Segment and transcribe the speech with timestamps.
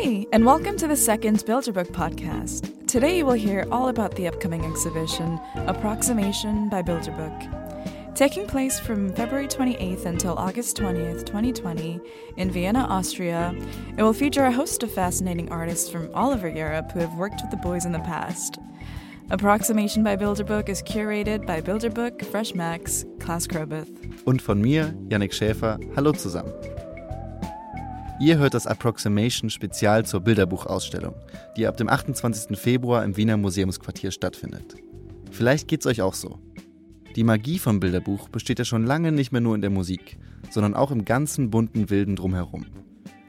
[0.00, 2.86] Hi, and welcome to the second Bilderbook podcast.
[2.86, 8.14] Today you will hear all about the upcoming exhibition, Approximation by Bilderbook.
[8.14, 11.98] Taking place from February 28th until August 20th, 2020,
[12.36, 13.52] in Vienna, Austria,
[13.96, 17.42] it will feature a host of fascinating artists from all over Europe who have worked
[17.42, 18.60] with the boys in the past.
[19.30, 23.88] Approximation by Bilderbook is curated by Bilderbook, Fresh Max, Klaus Krobeth.
[24.28, 26.52] Und von mir, Yannick Schäfer, hallo zusammen.
[28.20, 31.14] Ihr hört das Approximation Spezial zur Bilderbuchausstellung,
[31.56, 32.58] die ab dem 28.
[32.58, 34.74] Februar im Wiener Museumsquartier stattfindet.
[35.30, 36.40] Vielleicht geht's euch auch so.
[37.14, 40.18] Die Magie vom Bilderbuch besteht ja schon lange nicht mehr nur in der Musik,
[40.50, 42.66] sondern auch im ganzen bunten Wilden drumherum.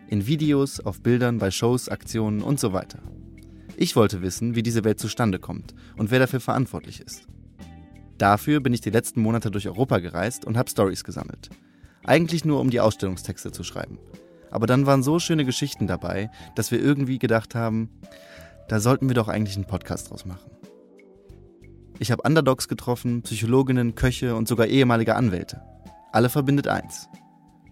[0.08, 2.98] In Videos, auf Bildern, bei Shows, Aktionen und so weiter.
[3.78, 7.28] Ich wollte wissen, wie diese Welt zustande kommt und wer dafür verantwortlich ist.
[8.18, 11.52] Dafür bin ich die letzten Monate durch Europa gereist und habe Stories gesammelt.
[12.04, 14.00] Eigentlich nur, um die Ausstellungstexte zu schreiben.
[14.52, 17.90] Aber dann waren so schöne Geschichten dabei, dass wir irgendwie gedacht haben,
[18.68, 20.52] da sollten wir doch eigentlich einen Podcast draus machen.
[22.00, 25.62] Ich habe Underdogs getroffen, Psychologinnen, Köche und sogar ehemalige Anwälte.
[26.12, 27.10] Alle verbindet eins.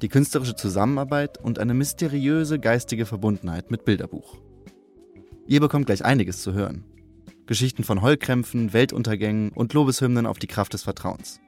[0.02, 4.38] Die künstlerische Zusammenarbeit und eine mysteriöse geistige Verbundenheit mit Bilderbuch.
[5.48, 6.84] Ihr bekommt gleich einiges zu hören.
[7.46, 11.40] Geschichten von Heulkrämpfen, Weltuntergängen und Lobeshymnen auf die Kraft des Vertrauens.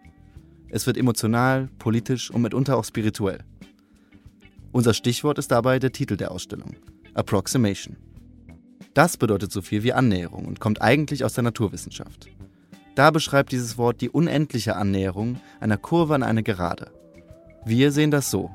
[0.69, 3.39] Es wird emotional, politisch und mitunter auch spirituell.
[4.71, 6.75] Unser Stichwort ist dabei der Titel der Ausstellung,
[7.15, 7.97] Approximation.
[8.93, 12.27] Das bedeutet so viel wie Annäherung und kommt eigentlich aus der Naturwissenschaft.
[12.93, 16.91] Da beschreibt dieses Wort die unendliche Annäherung einer Kurve an eine Gerade.
[17.65, 18.51] Wir sehen das so.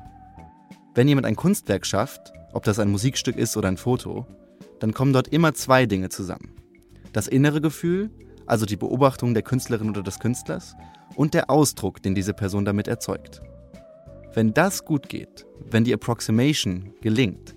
[0.93, 4.25] Wenn jemand ein Kunstwerk schafft, ob das ein Musikstück ist oder ein Foto,
[4.79, 6.53] dann kommen dort immer zwei Dinge zusammen.
[7.11, 8.09] Das innere Gefühl,
[8.45, 10.75] also die Beobachtung der Künstlerin oder des Künstlers,
[11.15, 13.41] und der Ausdruck, den diese Person damit erzeugt.
[14.35, 17.55] Wenn das gut geht, wenn die Approximation gelingt,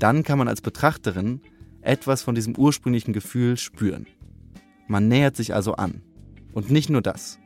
[0.00, 1.40] dann kann man als Betrachterin
[1.80, 4.08] etwas von diesem ursprünglichen Gefühl spüren.
[4.88, 6.02] Man nähert sich also an.
[6.54, 7.38] Und nicht nur das.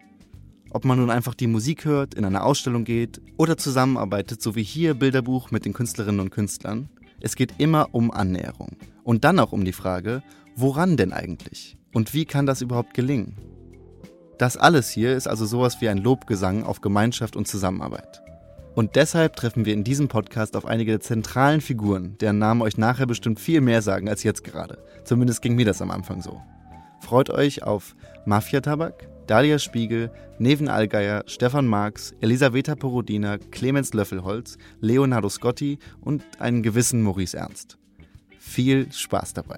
[0.71, 4.63] Ob man nun einfach die Musik hört, in eine Ausstellung geht oder zusammenarbeitet, so wie
[4.63, 6.89] hier Bilderbuch mit den Künstlerinnen und Künstlern,
[7.21, 8.79] es geht immer um Annäherung.
[9.05, 10.23] Und dann auch um die Frage,
[10.57, 11.77] woran denn eigentlich?
[11.93, 13.37] Und wie kann das überhaupt gelingen?
[14.39, 18.23] Das alles hier ist also sowas wie ein Lobgesang auf Gemeinschaft und Zusammenarbeit.
[18.77, 22.77] Und deshalb treffen wir in diesem Podcast auf einige der zentralen Figuren, deren Namen euch
[22.77, 24.85] nachher bestimmt viel mehr sagen als jetzt gerade.
[25.03, 26.43] Zumindest ging mir das am Anfang so.
[27.01, 34.59] Freut euch auf Mafia Tabak, Dalia Spiegel, Neven Allgeier, Stefan Marx, Elisaveta Porodina, Clemens Löffelholz,
[34.83, 37.79] Leonardo Scotti und einen gewissen Maurice Ernst.
[38.39, 39.57] Viel Spaß dabei.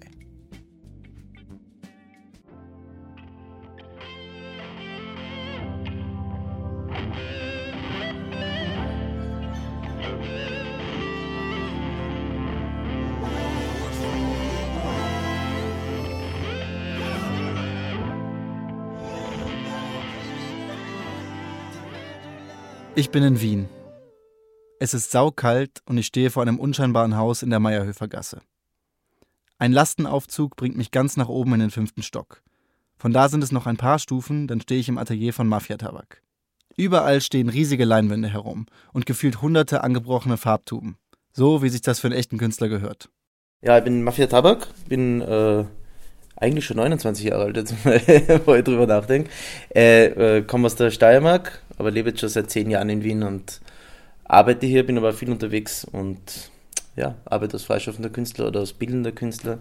[22.99, 23.69] Ich bin in Wien.
[24.81, 28.41] Es ist saukalt und ich stehe vor einem unscheinbaren Haus in der Meierhöfer Gasse.
[29.57, 32.43] Ein Lastenaufzug bringt mich ganz nach oben in den fünften Stock.
[32.97, 35.77] Von da sind es noch ein paar Stufen, dann stehe ich im Atelier von Mafia
[35.77, 36.25] Tabak.
[36.77, 40.97] Überall stehen riesige Leinwände herum und gefühlt hunderte angebrochene Farbtuben.
[41.33, 43.11] So wie sich das für einen echten Künstler gehört.
[43.63, 45.65] Ja, ich bin Mafia Tabak, bin äh,
[46.35, 49.31] eigentlich schon 29 Jahre alt, jetzt, wo ich drüber nachdenke.
[49.73, 53.23] Äh, äh, komme aus der Steiermark, aber lebe jetzt schon seit zehn Jahren in Wien
[53.23, 53.61] und
[54.25, 56.51] arbeite hier, bin aber viel unterwegs und
[56.97, 59.59] ja, arbeite als freischaffender Künstler oder als bildender Künstler,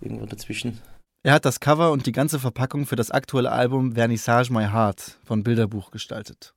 [0.00, 0.80] irgendwo dazwischen.
[1.22, 5.18] Er hat das Cover und die ganze Verpackung für das aktuelle Album Vernissage My Heart
[5.24, 6.54] von Bilderbuch gestaltet.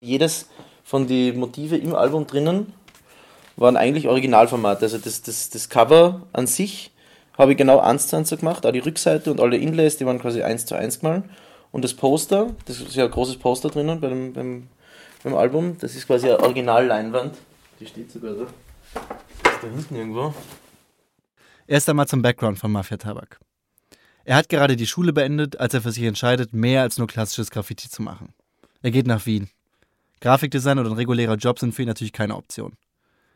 [0.00, 0.48] Jedes
[0.82, 2.72] von den Motive im Album drinnen
[3.56, 4.82] waren eigentlich Originalformate.
[4.82, 6.90] Also das, das, das Cover an sich
[7.36, 10.06] habe ich genau eins zu eins so gemacht, auch die Rückseite und alle Inlays, die
[10.06, 11.24] waren quasi eins zu eins gemalt.
[11.70, 14.68] Und das Poster, das ist ja ein großes Poster drinnen beim, beim,
[15.22, 17.36] beim Album, das ist quasi eine Originalleinwand.
[17.80, 18.46] Die steht sogar da.
[19.42, 20.34] Das ist da hinten irgendwo.
[21.66, 23.38] Erst einmal zum Background von Mafia Tabak.
[24.24, 27.50] Er hat gerade die Schule beendet, als er für sich entscheidet, mehr als nur klassisches
[27.50, 28.34] Graffiti zu machen.
[28.82, 29.48] Er geht nach Wien.
[30.20, 32.76] Grafikdesign oder ein regulärer Job sind für ihn natürlich keine Option.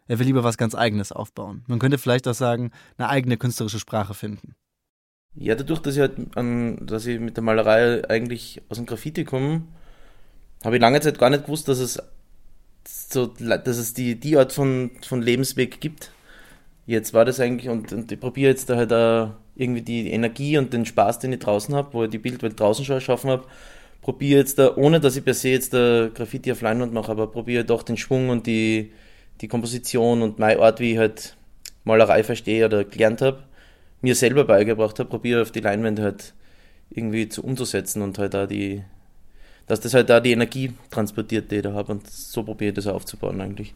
[0.09, 1.65] Er will lieber was ganz Eigenes aufbauen.
[1.67, 4.55] Man könnte vielleicht auch sagen, eine eigene künstlerische Sprache finden.
[5.35, 9.25] Ja, dadurch, dass ich halt an, dass ich mit der Malerei eigentlich aus dem Graffiti
[9.25, 9.63] komme,
[10.65, 12.03] habe ich lange Zeit gar nicht gewusst, dass es
[12.87, 16.11] so, dass es die, die Art von, von Lebensweg gibt.
[16.87, 20.59] Jetzt war das eigentlich, und, und ich probiere jetzt da halt auch irgendwie die Energie
[20.59, 23.45] und den Spaß, den ich draußen habe, wo ich die Bildwelt draußen schon erschaffen habe,
[24.03, 27.29] probiere jetzt da, ohne dass ich per se jetzt da Graffiti auf Leinwand mache, aber
[27.29, 28.93] probiere doch den Schwung und die,
[29.41, 31.37] die Komposition und mein Ort, wie ich halt
[31.85, 33.45] Malerei verstehe oder gelernt habe,
[34.03, 36.35] mir selber beigebracht habe, probiere auf die Leinwände halt
[36.91, 38.85] irgendwie zu umzusetzen und halt da die,
[39.67, 42.75] dass das halt da die Energie transportiert, die ich da habe und so probiere ich
[42.75, 43.75] das aufzubauen eigentlich.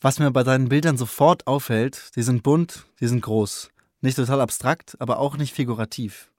[0.00, 3.70] Was mir bei deinen Bildern sofort auffällt, die sind bunt, die sind groß.
[4.00, 6.30] Nicht total abstrakt, aber auch nicht figurativ.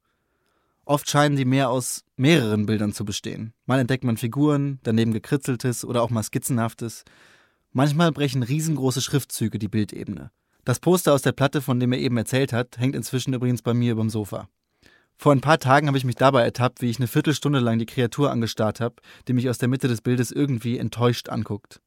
[0.85, 3.53] Oft scheinen die mehr aus mehreren Bildern zu bestehen.
[3.65, 7.06] Mal entdeckt man Figuren, daneben gekritzeltes oder auch mal skizzenhaftes.
[7.71, 10.29] Manchmal brechen riesengroße Schriftzüge die Bildebene.
[10.65, 13.75] Das Poster aus der Platte, von dem er eben erzählt hat, hängt inzwischen übrigens bei
[13.75, 14.50] mir überm Sofa.
[15.15, 17.85] Vor ein paar Tagen habe ich mich dabei ertappt, wie ich eine Viertelstunde lang die
[17.85, 18.95] Kreatur angestarrt habe,
[19.27, 21.81] die mich aus der Mitte des Bildes irgendwie enttäuscht anguckt.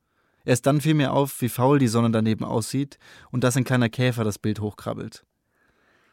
[0.44, 2.98] Erst dann fiel mir auf, wie faul die Sonne daneben aussieht
[3.32, 5.26] und dass ein kleiner Käfer das Bild hochkrabbelt.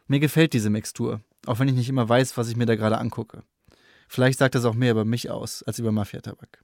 [0.07, 2.97] Mir gefällt diese Mixtur, auch wenn ich nicht immer weiß, was ich mir da gerade
[2.97, 3.43] angucke.
[4.09, 6.63] Vielleicht sagt das auch mehr über mich aus als über Mafiatabak.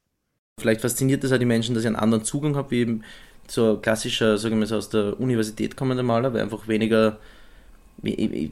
[0.60, 3.04] Vielleicht fasziniert das auch die Menschen, dass ich einen anderen Zugang habe, wie eben
[3.48, 7.18] so klassischer, sagen wir so aus der Universität kommender Maler, weil einfach weniger.
[8.04, 8.52] Ich, ich,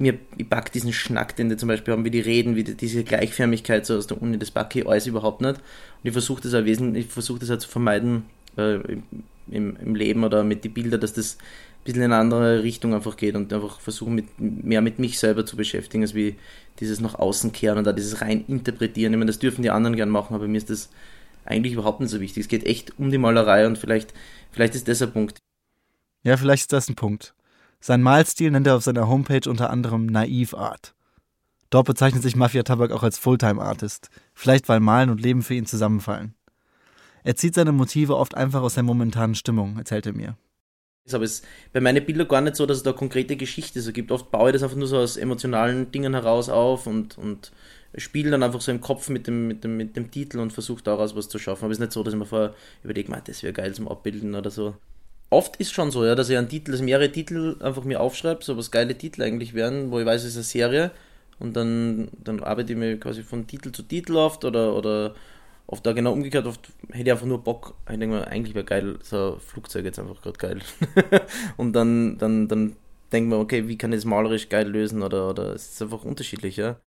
[0.00, 3.04] mir, ich diesen Schnack, den die zum Beispiel haben, wie die reden, wie die, diese
[3.04, 5.56] Gleichförmigkeit so aus der Uni, das packe ich alles überhaupt nicht.
[5.56, 5.62] Und
[6.04, 8.24] ich versuche das auch wesentlich, ich versuche das auch zu vermeiden
[8.56, 8.78] äh,
[9.50, 12.94] im, im Leben oder mit den Bildern, dass das ein bisschen in eine andere Richtung
[12.94, 16.36] einfach geht und einfach versuchen, mit, mehr mit mich selber zu beschäftigen, als wie
[16.78, 19.12] dieses nach außen kehren und da dieses rein interpretieren.
[19.12, 20.88] Ich meine, das dürfen die anderen gern machen, aber mir ist das
[21.44, 22.42] eigentlich überhaupt nicht so wichtig.
[22.42, 24.14] Es geht echt um die Malerei und vielleicht,
[24.50, 25.38] vielleicht ist das ein Punkt.
[26.22, 27.34] Ja, vielleicht ist das ein Punkt.
[27.80, 30.94] Sein Malstil nennt er auf seiner Homepage unter anderem Naive Art.
[31.70, 35.66] Dort bezeichnet sich Mafia Tabak auch als Fulltime-Artist, vielleicht weil Malen und Leben für ihn
[35.66, 36.34] zusammenfallen.
[37.22, 40.36] Er zieht seine Motive oft einfach aus der momentanen Stimmung, erzählt er mir.
[41.12, 43.92] Aber es ist bei meinen Bildern gar nicht so, dass es da konkrete Geschichte so
[43.92, 44.12] gibt.
[44.12, 47.52] Oft baue ich das einfach nur so aus emotionalen Dingen heraus auf und, und
[47.96, 50.82] spiele dann einfach so im Kopf mit dem, mit dem, mit dem Titel und versuche
[50.82, 51.64] daraus was zu schaffen.
[51.64, 52.54] Aber es ist nicht so, dass ich mir vorher
[52.84, 54.74] überlege, das wäre geil zum Abbilden oder so.
[55.30, 58.42] Oft ist schon so, ja, dass ich einen Titel, dass mehrere Titel einfach mir aufschreibe,
[58.42, 60.90] so was geile Titel eigentlich wären, wo ich weiß, es ist eine Serie
[61.38, 65.14] und dann, dann arbeite ich mir quasi von Titel zu Titel oft oder, oder
[65.68, 68.64] oft da genau umgekehrt, oft hätte ich einfach nur Bock, ich denke mal, eigentlich wäre
[68.64, 70.60] geil, so ein Flugzeug jetzt einfach gerade geil.
[71.56, 72.74] und dann, dann, dann
[73.12, 76.04] denkt man, okay, wie kann ich das malerisch geil lösen oder, oder es ist einfach
[76.04, 76.80] unterschiedlich, ja.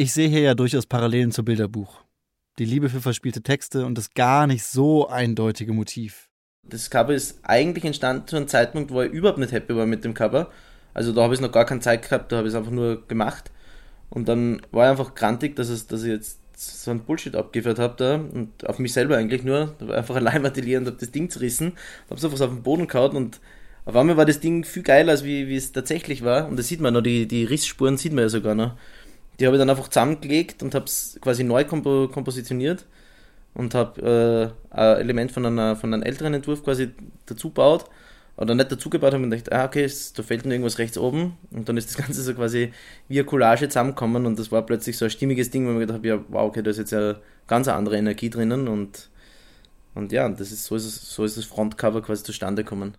[0.00, 2.04] Ich sehe hier ja durchaus Parallelen zum Bilderbuch.
[2.60, 6.28] Die Liebe für verspielte Texte und das gar nicht so eindeutige Motiv.
[6.62, 10.04] Das Cover ist eigentlich entstanden zu einem Zeitpunkt, wo ich überhaupt nicht happy war mit
[10.04, 10.52] dem Cover.
[10.94, 13.08] Also da habe ich noch gar keine Zeit gehabt, da habe ich es einfach nur
[13.08, 13.50] gemacht.
[14.08, 17.80] Und dann war ich einfach grantig, dass, es, dass ich jetzt so ein Bullshit abgeliefert
[17.80, 19.74] habe da und auf mich selber eigentlich nur.
[19.80, 21.72] Da war einfach ein Leimatelier und habe das Ding zerrissen,
[22.08, 23.40] habe es einfach auf den Boden gehauen und
[23.84, 26.46] auf einmal war das Ding viel geiler, als wie, wie es tatsächlich war.
[26.46, 28.76] Und da sieht man noch, die, die Rissspuren sieht man ja sogar noch.
[29.38, 32.86] Die habe ich dann einfach zusammengelegt und habe es quasi neu kompo kompositioniert
[33.54, 36.90] und habe äh, ein Element von, einer, von einem älteren Entwurf quasi
[37.26, 37.84] dazu gebaut
[38.36, 41.36] oder nicht dazu gebaut habe und gedacht, ah, okay, da fällt mir irgendwas rechts oben
[41.50, 42.72] und dann ist das Ganze so quasi
[43.08, 45.98] wie eine Collage zusammengekommen und das war plötzlich so ein stimmiges Ding, wo ich gedacht
[45.98, 47.16] habe, ja, wow, okay, da ist jetzt ja
[47.48, 49.10] ganz andere Energie drinnen und,
[49.94, 52.96] und ja, das ist, so, ist es, so ist das Frontcover quasi zustande gekommen.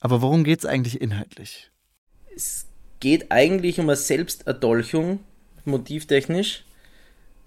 [0.00, 1.70] Aber worum geht es eigentlich inhaltlich?
[2.34, 2.66] Es
[2.98, 5.20] geht eigentlich um eine Selbsterdolchung,
[5.68, 6.64] motivtechnisch,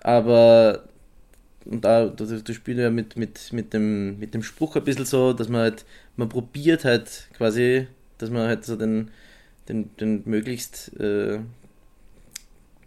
[0.02, 0.84] aber
[1.66, 5.06] und da, da, da spielt ja mit, mit, mit, dem, mit dem Spruch ein bisschen
[5.06, 9.12] so, dass man halt, man probiert halt quasi, dass man halt so den,
[9.70, 11.40] den, den möglichst äh,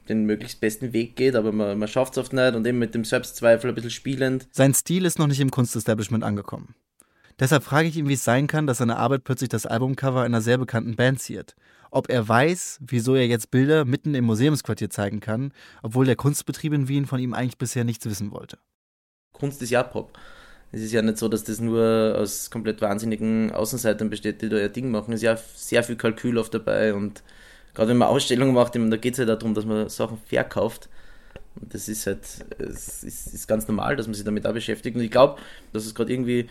[0.09, 2.95] den möglichst besten Weg geht, aber man, man schafft es oft nicht und eben mit
[2.95, 4.49] dem Selbstzweifel ein bisschen spielend.
[4.53, 6.75] Sein Stil ist noch nicht im Kunstestablishment angekommen.
[7.41, 10.41] Deshalb frage ich ihn, wie es sein kann, dass seine Arbeit plötzlich das Albumcover einer
[10.41, 11.57] sehr bekannten Band ziert.
[11.95, 16.73] Ob er weiß, wieso er jetzt Bilder mitten im Museumsquartier zeigen kann, obwohl der Kunstbetrieb
[16.73, 18.59] in Wien von ihm eigentlich bisher nichts wissen wollte.
[19.33, 20.13] Kunst ist ja Pop.
[20.73, 24.57] Es ist ja nicht so, dass das nur aus komplett wahnsinnigen Außenseitern besteht, die da
[24.57, 25.13] ihr Ding machen.
[25.13, 27.23] Es ist ja sehr viel Kalkül oft dabei und
[27.75, 30.89] gerade wenn man Ausstellungen macht, da geht es ja darum, dass man Sachen verkauft.
[31.61, 32.23] Und das ist halt,
[32.59, 34.97] es ist, ist ganz normal, dass man sich damit auch beschäftigt.
[34.97, 35.41] Und ich glaube,
[35.73, 36.49] dass es gerade irgendwie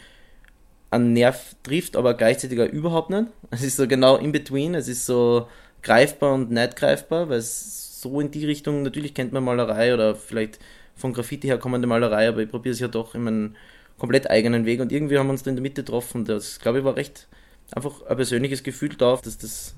[0.93, 3.27] einen Nerv trifft, aber gleichzeitig auch überhaupt nicht.
[3.51, 5.47] Es ist so genau in between, es ist so
[5.81, 10.15] greifbar und nicht greifbar, weil es so in die Richtung, natürlich kennt man Malerei oder
[10.15, 10.59] vielleicht
[10.95, 13.55] von Graffiti her kommende Malerei, aber ich probiere es ja doch in meinen
[13.97, 16.25] komplett eigenen Weg und irgendwie haben wir uns da in der Mitte getroffen.
[16.25, 17.27] Das, glaube ich, war recht
[17.71, 19.75] einfach ein persönliches Gefühl da, dass das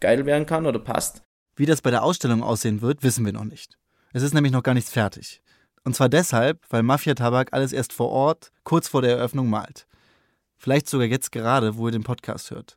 [0.00, 1.22] geil werden kann oder passt.
[1.56, 3.78] Wie das bei der Ausstellung aussehen wird, wissen wir noch nicht.
[4.12, 5.42] Es ist nämlich noch gar nichts fertig.
[5.84, 9.86] Und zwar deshalb, weil Mafia Tabak alles erst vor Ort, kurz vor der Eröffnung malt.
[10.58, 12.76] Vielleicht sogar jetzt gerade, wo ihr den Podcast hört.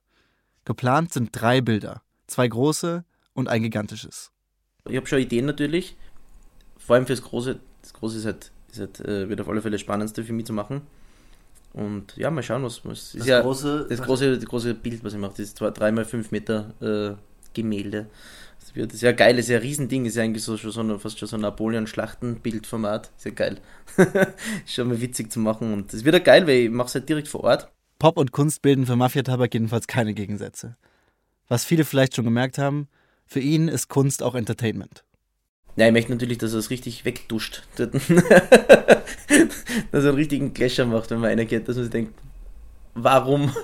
[0.66, 2.02] Geplant sind drei Bilder.
[2.28, 4.32] Zwei große und ein gigantisches.
[4.90, 5.98] Ich habe schon Ideen natürlich.
[6.78, 7.60] Vor allem fürs Große.
[7.82, 10.46] Das Große ist halt, ist halt äh, wird auf alle Fälle das Spannendste für mich
[10.46, 10.82] zu machen.
[11.74, 14.74] Und ja, mal schauen, was, was Das ist ja große- das was- große, das große
[14.76, 17.16] Bild, was ich mache, das ist zwar 3x5 Meter äh,
[17.54, 18.08] Gemälde.
[18.74, 20.72] Das wird ist ja geil, das ist ja ein Riesending, ist ja eigentlich so, schon
[20.72, 23.12] so ein, fast schon so ein Napoleon-Schlachtenbildformat.
[23.16, 23.60] Ist ja geil.
[24.66, 26.96] ist schon mal witzig zu machen und es wird ja geil, weil ich mache es
[26.96, 27.72] halt direkt vor Ort.
[28.00, 30.76] Pop und Kunst bilden für Mafia-Tabak jedenfalls keine Gegensätze.
[31.48, 32.88] Was viele vielleicht schon gemerkt haben,
[33.28, 35.04] für ihn ist Kunst auch Entertainment.
[35.76, 37.64] Ja, ich möchte natürlich, dass er es richtig wegduscht.
[37.78, 37.92] dass
[39.92, 42.14] er einen richtigen Clasher macht, wenn man einer geht, dass man sich denkt,
[42.96, 43.54] warum?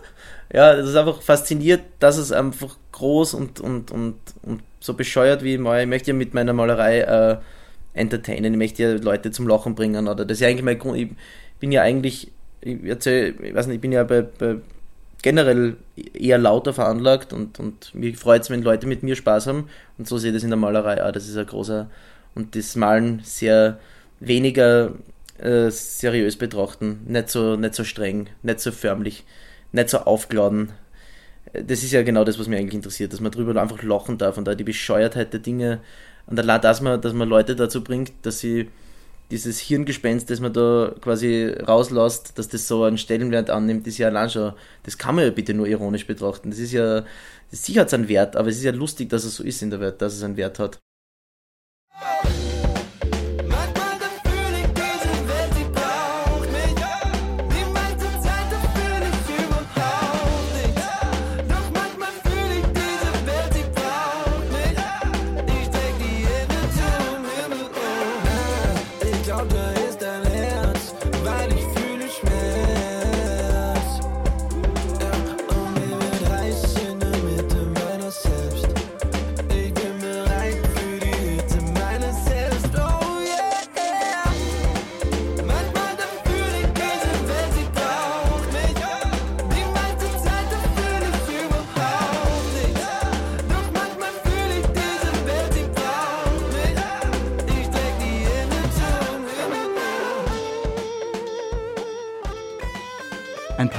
[0.52, 5.44] Ja, das ist einfach fasziniert, dass es einfach groß und, und, und, und so bescheuert
[5.44, 5.82] wie ich mal.
[5.82, 7.38] Ich möchte ja mit meiner Malerei äh,
[7.94, 10.08] entertainen, ich möchte ja Leute zum Lachen bringen.
[10.08, 10.98] Oder das ist ja eigentlich mein Grund.
[10.98, 11.10] Ich
[11.60, 12.32] bin ja eigentlich,
[12.62, 14.56] ich erzähl, ich weiß nicht, ich bin ja bei, bei
[15.22, 15.76] generell
[16.14, 19.70] eher lauter veranlagt und, und mir freut es, wenn Leute mit mir Spaß haben.
[19.98, 21.12] Und so sehe ich das in der Malerei auch.
[21.12, 21.90] Das ist ein großer
[22.36, 23.80] und das Malen sehr
[24.20, 24.94] weniger
[25.40, 27.02] äh, seriös betrachten.
[27.08, 29.26] Nicht so, nicht so streng, nicht so förmlich,
[29.72, 30.72] nicht so aufgeladen.
[31.54, 34.38] Das ist ja genau das, was mich eigentlich interessiert, dass man drüber einfach lachen darf
[34.38, 35.80] und da die Bescheuertheit der Dinge
[36.30, 38.70] und allein, dass man, dass man Leute dazu bringt, dass sie
[39.32, 44.08] dieses Hirngespenst, das man da quasi rauslässt, dass das so einen Stellenwert annimmt, ist ja
[44.08, 44.54] allein schon,
[44.84, 46.52] das kann man ja bitte nur ironisch betrachten.
[46.52, 47.04] Das ist ja,
[47.52, 49.72] sicher hat es einen Wert, aber es ist ja lustig, dass es so ist in
[49.72, 50.80] der Welt, dass es einen Wert hat.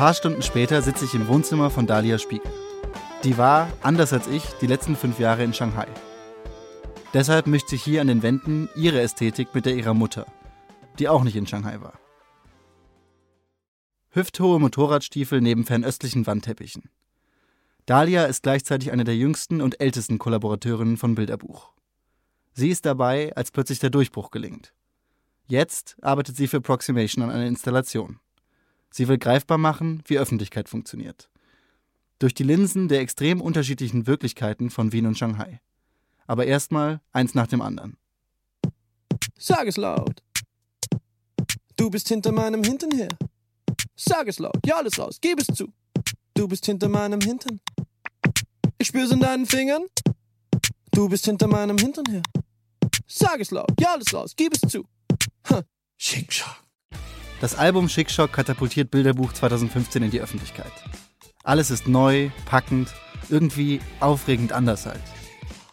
[0.01, 2.51] Paar Stunden später sitze ich im Wohnzimmer von Dalia Spiegel.
[3.23, 5.87] Die war, anders als ich, die letzten fünf Jahre in Shanghai.
[7.13, 10.25] Deshalb mischt sich hier an den Wänden ihre Ästhetik mit der ihrer Mutter,
[10.99, 11.99] die auch nicht in Shanghai war.
[14.09, 16.89] Hüfthohe Motorradstiefel neben fernöstlichen Wandteppichen.
[17.85, 21.75] Dalia ist gleichzeitig eine der jüngsten und ältesten Kollaborateurinnen von Bilderbuch.
[22.55, 24.73] Sie ist dabei, als plötzlich der Durchbruch gelingt.
[25.47, 28.19] Jetzt arbeitet sie für Proximation an einer Installation.
[28.93, 31.31] Sie will greifbar machen, wie Öffentlichkeit funktioniert.
[32.19, 35.61] Durch die Linsen der extrem unterschiedlichen Wirklichkeiten von Wien und Shanghai.
[36.27, 37.97] Aber erstmal eins nach dem anderen.
[39.39, 40.23] Sag es laut.
[41.77, 43.09] Du bist hinter meinem Hintern her.
[43.97, 45.73] Sag es laut, ja alles raus, gib es zu.
[46.35, 47.61] Du bist hinter meinem Hintern.
[48.79, 49.87] Ich spür's in deinen Fingern.
[50.93, 52.23] Du bist hinter meinem Hintern her.
[53.07, 54.85] Sag es laut, ja alles raus, gib es zu.
[55.49, 55.63] Ha.
[55.97, 56.63] Schick, schack.
[57.41, 60.73] Das Album Schick Shock katapultiert Bilderbuch 2015 in die Öffentlichkeit.
[61.43, 62.93] Alles ist neu, packend,
[63.31, 65.01] irgendwie aufregend anders halt.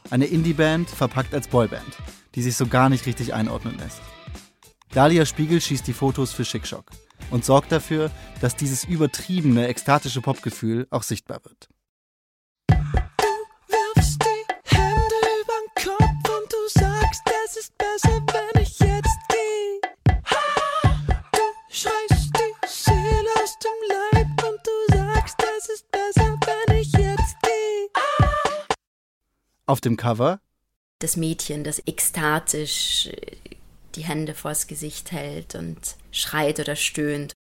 [0.10, 1.98] Eine Indie-Band verpackt als Boyband,
[2.36, 4.00] die sich so gar nicht richtig einordnen lässt.
[4.94, 6.86] Dalia Spiegel schießt die Fotos für Schick Shock
[7.32, 11.68] und sorgt dafür, dass dieses übertriebene, ekstatische Popgefühl auch sichtbar wird.
[29.68, 30.40] Auf dem Cover
[31.00, 33.36] das Mädchen, das ekstatisch äh,
[33.96, 37.34] die Hände vors Gesicht hält und schreit oder stöhnt.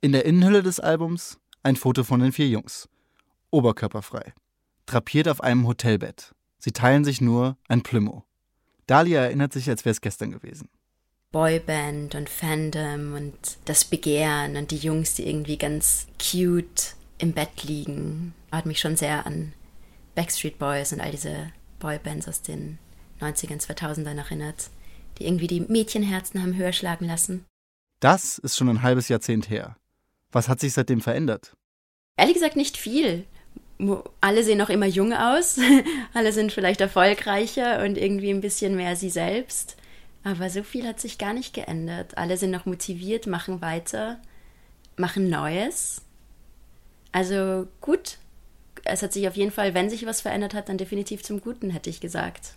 [0.00, 2.88] In der Innenhülle des Albums ein Foto von den vier Jungs.
[3.50, 4.34] Oberkörperfrei.
[4.86, 6.34] Drapiert auf einem Hotelbett.
[6.58, 8.24] Sie teilen sich nur ein Plümo.
[8.86, 10.68] Dalia erinnert sich, als wäre es gestern gewesen.
[11.32, 13.34] Boyband und Fandom und
[13.64, 18.96] das Begehren und die Jungs, die irgendwie ganz cute im Bett liegen, hat mich schon
[18.96, 19.52] sehr an
[20.14, 22.78] Backstreet Boys und all diese Boybands aus den
[23.20, 24.70] 90ern, 2000ern erinnert,
[25.18, 27.44] die irgendwie die Mädchenherzen haben höher schlagen lassen.
[28.00, 29.76] Das ist schon ein halbes Jahrzehnt her.
[30.32, 31.56] Was hat sich seitdem verändert?
[32.16, 33.24] Ehrlich gesagt nicht viel.
[34.20, 35.58] Alle sehen noch immer jung aus,
[36.14, 39.76] alle sind vielleicht erfolgreicher und irgendwie ein bisschen mehr sie selbst.
[40.22, 42.16] Aber so viel hat sich gar nicht geändert.
[42.16, 44.20] Alle sind noch motiviert, machen weiter,
[44.96, 46.02] machen Neues.
[47.12, 48.18] Also gut.
[48.84, 51.70] Es hat sich auf jeden Fall, wenn sich was verändert hat, dann definitiv zum Guten,
[51.70, 52.54] hätte ich gesagt.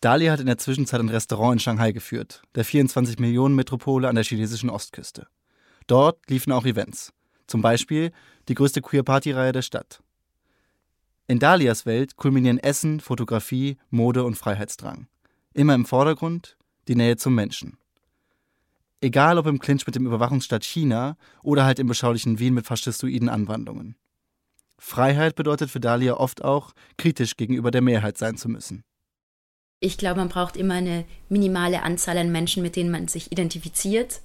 [0.00, 4.14] Dali hat in der Zwischenzeit ein Restaurant in Shanghai geführt, der 24 Millionen Metropole an
[4.14, 5.26] der chinesischen Ostküste.
[5.86, 7.12] Dort liefen auch Events.
[7.46, 8.12] Zum Beispiel
[8.48, 10.02] die größte Queer-Party-Reihe der Stadt.
[11.28, 15.08] In Dalias Welt kulminieren Essen, Fotografie, Mode und Freiheitsdrang.
[15.54, 17.78] Immer im Vordergrund die Nähe zum Menschen.
[19.00, 23.28] Egal ob im Clinch mit dem Überwachungsstaat China oder halt im beschaulichen Wien mit faschistoiden
[23.28, 23.96] Anwandlungen.
[24.78, 28.82] Freiheit bedeutet für Dalia oft auch, kritisch gegenüber der Mehrheit sein zu müssen.
[29.80, 34.20] Ich glaube, man braucht immer eine minimale Anzahl an Menschen, mit denen man sich identifiziert,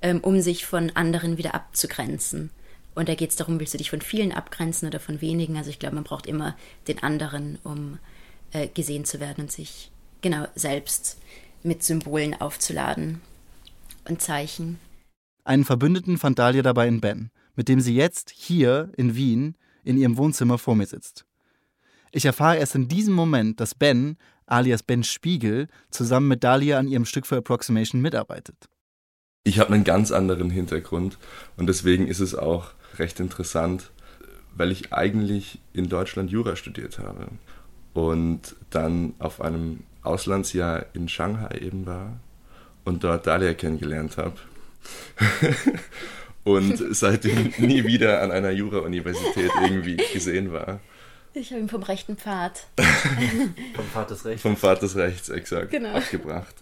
[0.00, 2.50] ähm, um sich von anderen wieder abzugrenzen.
[2.94, 5.56] Und da geht es darum, willst du dich von vielen abgrenzen oder von wenigen?
[5.56, 6.56] Also ich glaube, man braucht immer
[6.88, 7.98] den anderen, um
[8.52, 9.90] äh, gesehen zu werden und sich
[10.20, 11.18] genau selbst
[11.62, 13.20] mit Symbolen aufzuladen
[14.08, 14.78] und Zeichen.
[15.44, 19.96] Einen Verbündeten fand Dalia dabei in Ben, mit dem sie jetzt hier in Wien in
[19.96, 21.24] ihrem Wohnzimmer vor mir sitzt.
[22.12, 26.88] Ich erfahre erst in diesem Moment, dass Ben, alias Ben Spiegel, zusammen mit Dalia an
[26.88, 28.68] ihrem Stück für Approximation mitarbeitet.
[29.44, 31.18] Ich habe einen ganz anderen Hintergrund
[31.56, 33.90] und deswegen ist es auch recht interessant,
[34.54, 37.28] weil ich eigentlich in Deutschland Jura studiert habe
[37.94, 42.20] und dann auf einem Auslandsjahr in Shanghai eben war
[42.84, 44.36] und dort Dalia kennengelernt habe.
[46.44, 50.80] und seitdem nie wieder an einer Jura-Universität irgendwie gesehen war.
[51.34, 52.66] Ich habe ihn vom rechten Pfad.
[53.74, 54.42] Vom Pfad des Rechts.
[54.42, 55.94] Vom Pfad des Rechts exakt Genau.
[55.96, 56.54] abgebracht.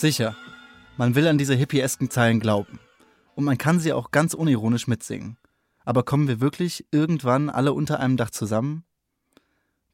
[0.00, 0.34] Sicher,
[0.96, 2.80] man will an diese hippiesken Zeilen glauben.
[3.34, 5.36] Und man kann sie auch ganz unironisch mitsingen.
[5.84, 8.84] Aber kommen wir wirklich irgendwann alle unter einem Dach zusammen?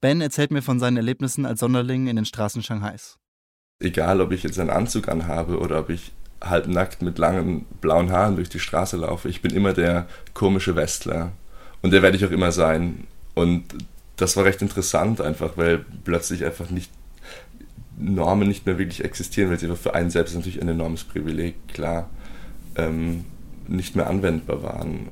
[0.01, 3.19] Ben erzählt mir von seinen Erlebnissen als Sonderling in den Straßen Shanghais.
[3.81, 8.37] Egal, ob ich jetzt einen Anzug anhabe oder ob ich halbnackt mit langen blauen Haaren
[8.37, 11.33] durch die Straße laufe, ich bin immer der komische Westler.
[11.83, 13.09] Und der werde ich auch immer sein.
[13.35, 13.65] Und
[14.15, 16.93] das war recht interessant einfach, weil plötzlich einfach nicht
[17.99, 21.69] Normen nicht mehr wirklich existieren, weil sie aber für einen selbst natürlich ein enormes Privileg,
[21.69, 22.11] klar,
[22.77, 23.25] ähm,
[23.69, 25.11] nicht mehr anwendbar waren.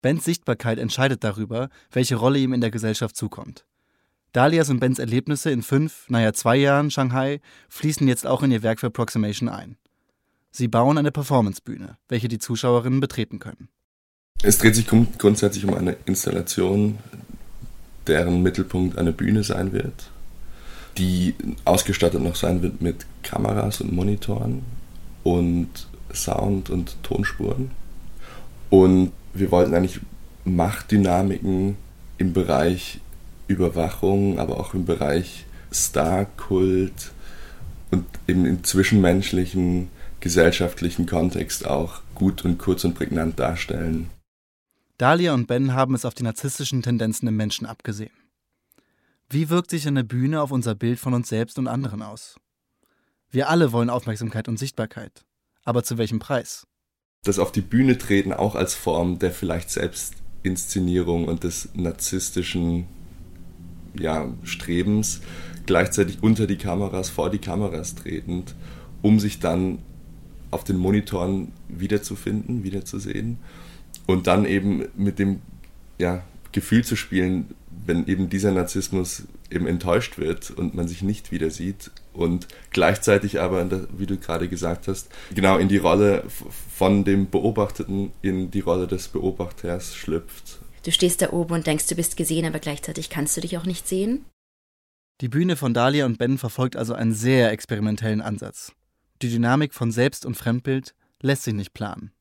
[0.00, 3.64] Bens Sichtbarkeit entscheidet darüber, welche Rolle ihm in der Gesellschaft zukommt.
[4.32, 8.62] Dalias und Bens Erlebnisse in fünf, naja zwei Jahren Shanghai fließen jetzt auch in ihr
[8.62, 9.76] Werk für Approximation ein.
[10.50, 13.68] Sie bauen eine Performancebühne, welche die Zuschauerinnen betreten können.
[14.42, 16.98] Es dreht sich grund grundsätzlich um eine Installation,
[18.06, 20.10] deren Mittelpunkt eine Bühne sein wird,
[20.98, 21.34] die
[21.64, 24.62] ausgestattet noch sein wird mit Kameras und Monitoren
[25.22, 25.68] und
[26.12, 27.70] Sound- und Tonspuren.
[28.70, 30.00] Und wir wollten eigentlich
[30.44, 31.76] Machtdynamiken
[32.18, 33.00] im Bereich
[33.46, 37.12] Überwachung, aber auch im Bereich Starkult
[37.90, 39.88] und eben im zwischenmenschlichen,
[40.20, 44.10] gesellschaftlichen Kontext auch gut und kurz und prägnant darstellen.
[44.98, 48.10] Dalia und Ben haben es auf die narzisstischen Tendenzen im Menschen abgesehen.
[49.30, 52.40] Wie wirkt sich eine Bühne auf unser Bild von uns selbst und anderen aus?
[53.30, 55.26] Wir alle wollen Aufmerksamkeit und Sichtbarkeit.
[55.64, 56.66] Aber zu welchem Preis?
[57.24, 62.86] Das auf die Bühne treten auch als Form der vielleicht Selbstinszenierung und des narzisstischen
[63.98, 65.20] ja, Strebens,
[65.66, 68.54] gleichzeitig unter die Kameras, vor die Kameras tretend,
[69.02, 69.80] um sich dann
[70.50, 73.36] auf den Monitoren wiederzufinden, wiederzusehen
[74.06, 75.42] und dann eben mit dem
[75.98, 77.54] ja, Gefühl zu spielen,
[77.88, 83.40] wenn eben dieser Narzissmus eben enttäuscht wird und man sich nicht wieder sieht und gleichzeitig
[83.40, 86.24] aber, wie du gerade gesagt hast, genau in die Rolle
[86.76, 90.58] von dem Beobachteten, in die Rolle des Beobachters schlüpft.
[90.84, 93.64] Du stehst da oben und denkst, du bist gesehen, aber gleichzeitig kannst du dich auch
[93.64, 94.26] nicht sehen.
[95.22, 98.72] Die Bühne von Dalia und Ben verfolgt also einen sehr experimentellen Ansatz.
[99.22, 102.12] Die Dynamik von Selbst- und Fremdbild lässt sich nicht planen.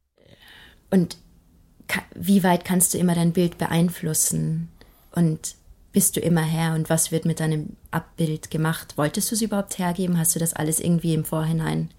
[0.89, 1.17] Und
[2.15, 4.69] wie weit kannst du immer dein Bild beeinflussen?
[5.11, 5.55] Und
[5.91, 6.75] bist du immer Herr?
[6.75, 8.97] Und was wird mit deinem Abbild gemacht?
[8.97, 10.17] Wolltest du es überhaupt hergeben?
[10.17, 11.89] Hast du das alles irgendwie im Vorhinein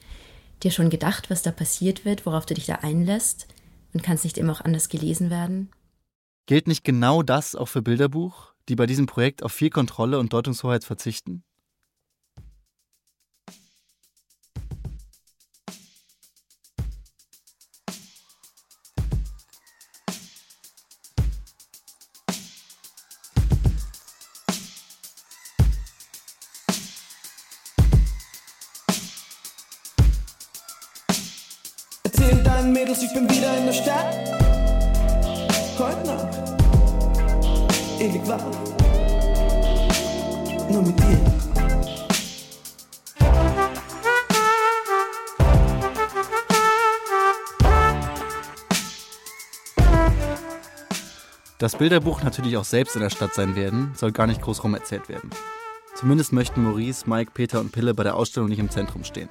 [0.62, 3.47] dir schon gedacht, was da passiert wird, worauf du dich da einlässt?
[3.94, 5.71] Und kann es nicht immer auch anders gelesen werden?
[6.47, 10.33] Gilt nicht genau das auch für Bilderbuch, die bei diesem Projekt auf viel Kontrolle und
[10.33, 11.42] Deutungshoheit verzichten?
[32.68, 34.14] Meinen Mädels, ich bin wieder in der Stadt.
[35.78, 36.38] Heute Nacht,
[37.98, 38.44] ewig wach.
[40.70, 41.18] Nur mit dir.
[51.59, 54.74] Dass Bilderbuch natürlich auch selbst in der Stadt sein werden, soll gar nicht groß rum
[54.74, 55.31] erzählt werden.
[55.96, 59.28] Zumindest möchten Maurice, Mike, Peter und Pille bei der Ausstellung nicht im Zentrum stehen.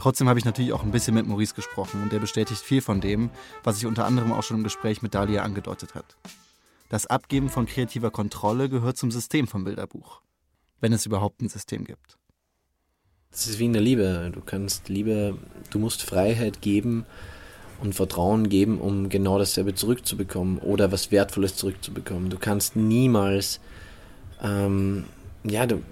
[0.00, 3.02] Trotzdem habe ich natürlich auch ein bisschen mit Maurice gesprochen und der bestätigt viel von
[3.02, 3.28] dem,
[3.64, 6.16] was sich unter anderem auch schon im Gespräch mit Dalia angedeutet hat.
[6.88, 10.22] Das Abgeben von kreativer Kontrolle gehört zum System vom Bilderbuch.
[10.80, 12.16] Wenn es überhaupt ein System gibt.
[13.30, 14.30] Das ist wie in der Liebe.
[14.32, 15.36] Du kannst Liebe,
[15.68, 17.04] du musst Freiheit geben
[17.82, 22.30] und Vertrauen geben, um genau dasselbe zurückzubekommen oder was Wertvolles zurückzubekommen.
[22.30, 23.60] Du kannst niemals
[24.42, 25.04] ähm,
[25.44, 25.82] ja, du,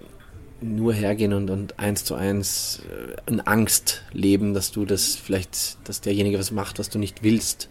[0.61, 5.77] nur hergehen und, und eins zu eins äh, in Angst leben, dass du das vielleicht,
[5.87, 7.69] dass derjenige was macht, was du nicht willst.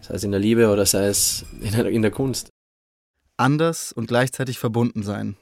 [0.00, 2.50] Sei es in der Liebe oder sei es in der, in der Kunst.
[3.36, 5.36] Anders und gleichzeitig verbunden sein.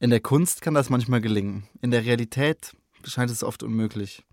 [0.00, 1.68] In der Kunst kann das manchmal gelingen.
[1.80, 4.24] In der Realität scheint es oft unmöglich.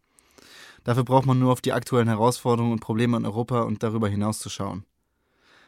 [0.83, 4.39] Dafür braucht man nur auf die aktuellen Herausforderungen und Probleme in Europa und darüber hinaus
[4.39, 4.85] zu schauen.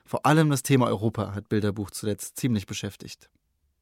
[0.05, 3.29] Vor allem das Thema Europa hat Bilderbuch zuletzt ziemlich beschäftigt.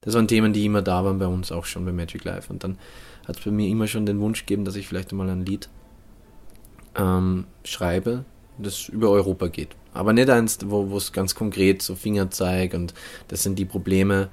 [0.01, 2.51] Das waren Themen, die immer da waren bei uns, auch schon bei Magic Life.
[2.51, 2.77] Und dann
[3.27, 5.69] hat es bei mir immer schon den Wunsch gegeben, dass ich vielleicht einmal ein Lied
[6.95, 8.23] ähm, schreibe,
[8.57, 9.75] das über Europa geht.
[9.93, 12.93] Aber nicht eins, wo es ganz konkret so Finger zeigt und
[13.27, 14.29] das sind die Probleme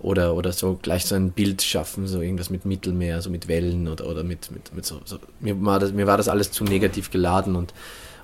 [0.00, 3.88] oder, oder so gleich so ein Bild schaffen, so irgendwas mit Mittelmeer, so mit Wellen
[3.88, 5.18] oder, oder mit, mit, mit so, so.
[5.40, 7.74] Mir, war das, mir war das alles zu negativ geladen und,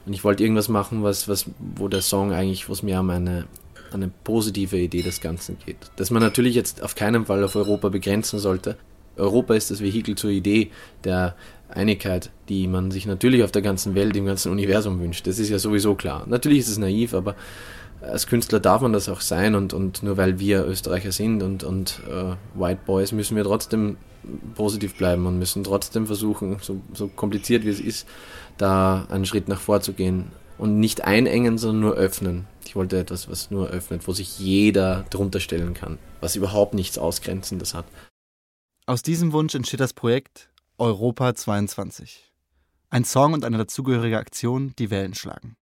[0.07, 3.11] und ich wollte irgendwas machen, was, was, wo der Song eigentlich, wo es mir um
[3.11, 3.47] eine,
[3.95, 5.77] eine positive Idee des Ganzen geht.
[5.97, 8.77] Dass man natürlich jetzt auf keinen Fall auf Europa begrenzen sollte.
[9.17, 10.71] Europa ist das Vehikel zur Idee
[11.05, 11.37] der
[11.69, 15.27] Einigkeit, die man sich natürlich auf der ganzen Welt, im ganzen Universum wünscht.
[15.27, 16.25] Das ist ja sowieso klar.
[16.29, 17.37] Natürlich ist es naiv, aber
[18.01, 21.65] als Künstler darf man das auch sein und, und nur weil wir Österreicher sind und,
[21.65, 23.97] und äh, White Boys müssen wir trotzdem
[24.55, 28.07] positiv bleiben und müssen trotzdem versuchen, so, so kompliziert wie es ist,
[28.57, 30.27] da einen Schritt nach vor zu gehen
[30.59, 32.47] und nicht einengen, sondern nur öffnen.
[32.65, 36.99] Ich wollte etwas, was nur öffnet, wo sich jeder drunter stellen kann, was überhaupt nichts
[36.99, 37.85] Ausgrenzendes hat.
[38.87, 42.33] Aus diesem Wunsch entsteht das Projekt Europa 22.
[42.91, 45.57] Ein Song und eine dazugehörige Aktion, die Wellen schlagen.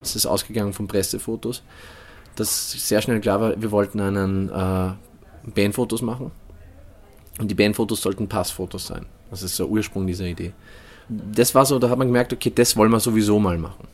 [0.00, 1.62] Es ist ausgegangen von Pressefotos,
[2.36, 4.92] dass sehr schnell klar war, wir wollten einen äh,
[5.50, 6.32] Bandfotos machen.
[7.38, 9.06] Und die Bandfotos sollten Passfotos sein.
[9.30, 10.52] Das ist der Ursprung dieser Idee.
[11.08, 13.88] Das war so, da hat man gemerkt, okay, das wollen wir sowieso mal machen.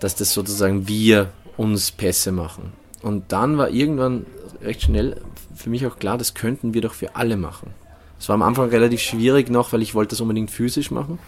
[0.00, 2.72] Dass das sozusagen wir uns Pässe machen.
[3.02, 4.26] Und dann war irgendwann
[4.62, 5.20] recht schnell
[5.54, 7.70] für mich auch klar, das könnten wir doch für alle machen.
[8.18, 11.18] Es war am Anfang relativ schwierig noch, weil ich wollte das unbedingt physisch machen.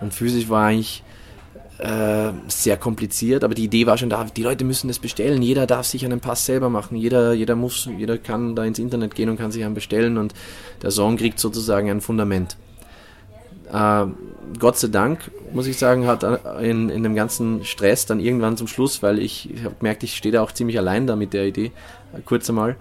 [0.00, 1.02] Und physisch war eigentlich
[1.78, 5.66] äh, sehr kompliziert, aber die Idee war schon da, die Leute müssen das bestellen, jeder
[5.66, 9.28] darf sich einen Pass selber machen, jeder, jeder muss, jeder kann da ins Internet gehen
[9.28, 10.34] und kann sich einen bestellen und
[10.82, 12.56] der Song kriegt sozusagen ein Fundament.
[13.72, 14.06] Äh,
[14.58, 16.24] Gott sei Dank, muss ich sagen, hat
[16.60, 20.16] in, in dem ganzen Stress dann irgendwann zum Schluss, weil ich, ich habe gemerkt, ich
[20.16, 21.72] stehe da auch ziemlich allein da mit der Idee,
[22.12, 22.76] äh, kurz einmal,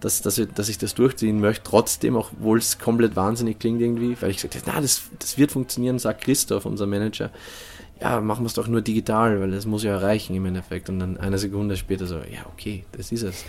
[0.00, 4.16] dass, dass, ich, dass ich das durchziehen möchte, trotzdem, obwohl es komplett wahnsinnig klingt irgendwie,
[4.20, 7.30] weil ich gesagt habe, na, das, das wird funktionieren, sagt Christoph, unser Manager
[8.00, 10.88] ja, machen wir es doch nur digital, weil das muss ja erreichen im Endeffekt.
[10.88, 13.44] Und dann eine Sekunde später so, ja, okay, das ist es.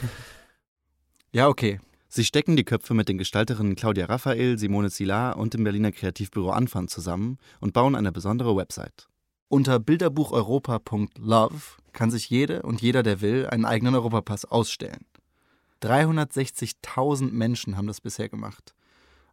[1.31, 1.79] Ja, okay.
[2.15, 6.49] Sie stecken die Köpfe mit den Gestalterinnen Claudia Raphael, Simone Zilar und dem Berliner Kreativbüro
[6.51, 9.09] Anfang zusammen und bauen eine besondere Website.
[9.49, 11.59] Unter bilderbucheuropa.love
[11.91, 15.05] kann sich jede und jeder, der will, einen eigenen Europapass ausstellen.
[15.81, 18.75] 360.000 Menschen haben das bisher gemacht.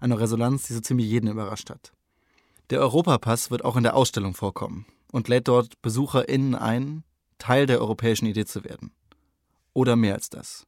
[0.01, 1.93] Eine Resonanz, die so ziemlich jeden überrascht hat.
[2.71, 7.05] Der Europapass wird auch in der Ausstellung vorkommen und lädt dort BesucherInnen ein,
[7.39, 8.91] Teil der europäischen Idee zu werden.
[9.73, 10.67] Oder mehr als das.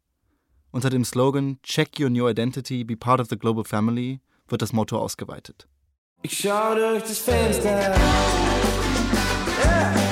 [0.75, 4.73] Unter dem Slogan Check Your New Identity, Be Part of the Global Family wird das
[4.73, 5.69] Motto ausgeweitet.
[6.23, 7.95] Ich schau durch das Fenster.
[9.65, 10.04] Yeah.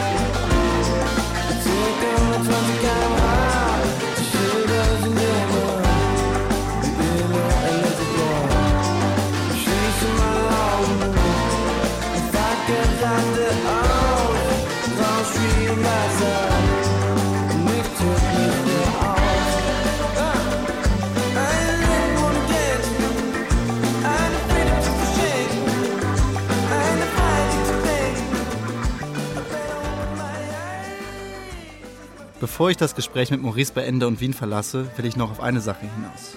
[32.42, 35.60] Bevor ich das Gespräch mit Maurice beende und Wien verlasse, will ich noch auf eine
[35.60, 36.34] Sache hinaus.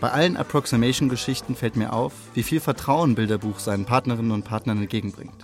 [0.00, 5.34] Bei allen Approximation-Geschichten fällt mir auf, wie viel Vertrauen Bilderbuch seinen Partnerinnen und Partnern entgegenbringt.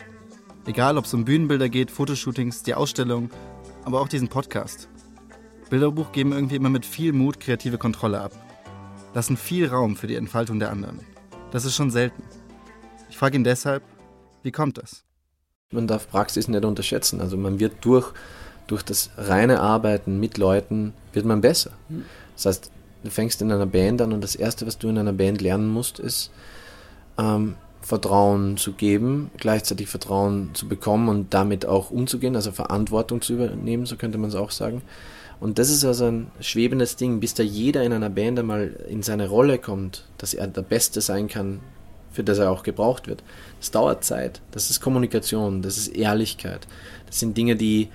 [0.64, 3.30] Egal, ob es um Bühnenbilder geht, Fotoshootings, die Ausstellung,
[3.84, 4.88] aber auch diesen Podcast.
[5.70, 8.30] Bilderbuch geben irgendwie immer mit viel Mut kreative Kontrolle ab.
[9.12, 11.00] Lassen viel Raum für die Entfaltung der anderen.
[11.50, 12.22] Das ist schon selten.
[13.08, 13.82] Ich frage ihn deshalb,
[14.44, 15.02] wie kommt das?
[15.72, 17.20] Man darf Praxis nicht unterschätzen.
[17.20, 18.12] Also man wird durch,
[18.70, 21.72] durch das reine Arbeiten mit Leuten, wird man besser.
[22.36, 22.70] Das heißt,
[23.02, 25.68] du fängst in einer Band an und das Erste, was du in einer Band lernen
[25.68, 26.30] musst, ist
[27.18, 33.32] ähm, Vertrauen zu geben, gleichzeitig Vertrauen zu bekommen und damit auch umzugehen, also Verantwortung zu
[33.32, 34.82] übernehmen, so könnte man es auch sagen.
[35.40, 39.02] Und das ist also ein schwebendes Ding, bis da jeder in einer Band einmal in
[39.02, 41.58] seine Rolle kommt, dass er der Beste sein kann,
[42.12, 43.24] für das er auch gebraucht wird.
[43.58, 44.42] Das dauert Zeit.
[44.52, 46.68] Das ist Kommunikation, das ist Ehrlichkeit.
[47.06, 47.88] Das sind Dinge, die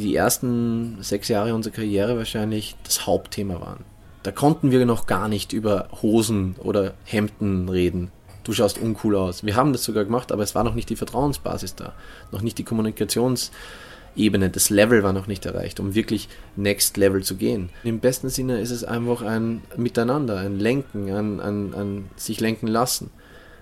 [0.00, 3.84] die, ersten sechs Jahre unserer Karriere wahrscheinlich das Hauptthema waren.
[4.22, 8.10] Da konnten wir noch gar nicht über Hosen oder Hemden reden.
[8.44, 9.44] Du schaust uncool aus.
[9.44, 11.92] Wir haben das sogar gemacht, aber es war noch nicht die Vertrauensbasis da.
[12.30, 14.50] Noch nicht die Kommunikationsebene.
[14.50, 17.70] Das Level war noch nicht erreicht, um wirklich Next Level zu gehen.
[17.84, 22.66] Im besten Sinne ist es einfach ein Miteinander, ein Lenken, ein, ein, ein sich lenken
[22.66, 23.10] lassen.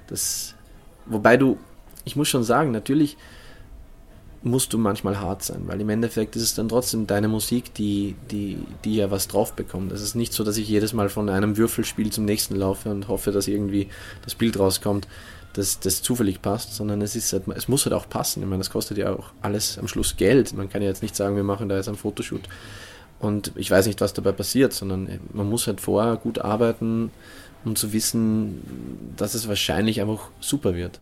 [0.07, 0.55] Das,
[1.07, 1.59] wobei du,
[2.05, 3.16] ich muss schon sagen, natürlich
[4.48, 8.16] musst du manchmal hart sein, weil im Endeffekt ist es dann trotzdem deine Musik, die,
[8.30, 9.92] die, die ja was drauf bekommt.
[9.92, 13.08] Es ist nicht so, dass ich jedes Mal von einem Würfelspiel zum nächsten laufe und
[13.08, 13.88] hoffe, dass irgendwie
[14.24, 15.06] das Bild rauskommt,
[15.52, 18.42] das, das zufällig passt, sondern es ist halt, es muss halt auch passen.
[18.42, 20.52] Ich meine, das kostet ja auch alles am Schluss Geld.
[20.54, 22.48] Man kann ja jetzt nicht sagen, wir machen da jetzt einen Fotoshoot
[23.18, 27.11] und ich weiß nicht, was dabei passiert, sondern man muss halt vorher gut arbeiten,
[27.64, 31.00] um zu wissen, dass es wahrscheinlich einfach super wird.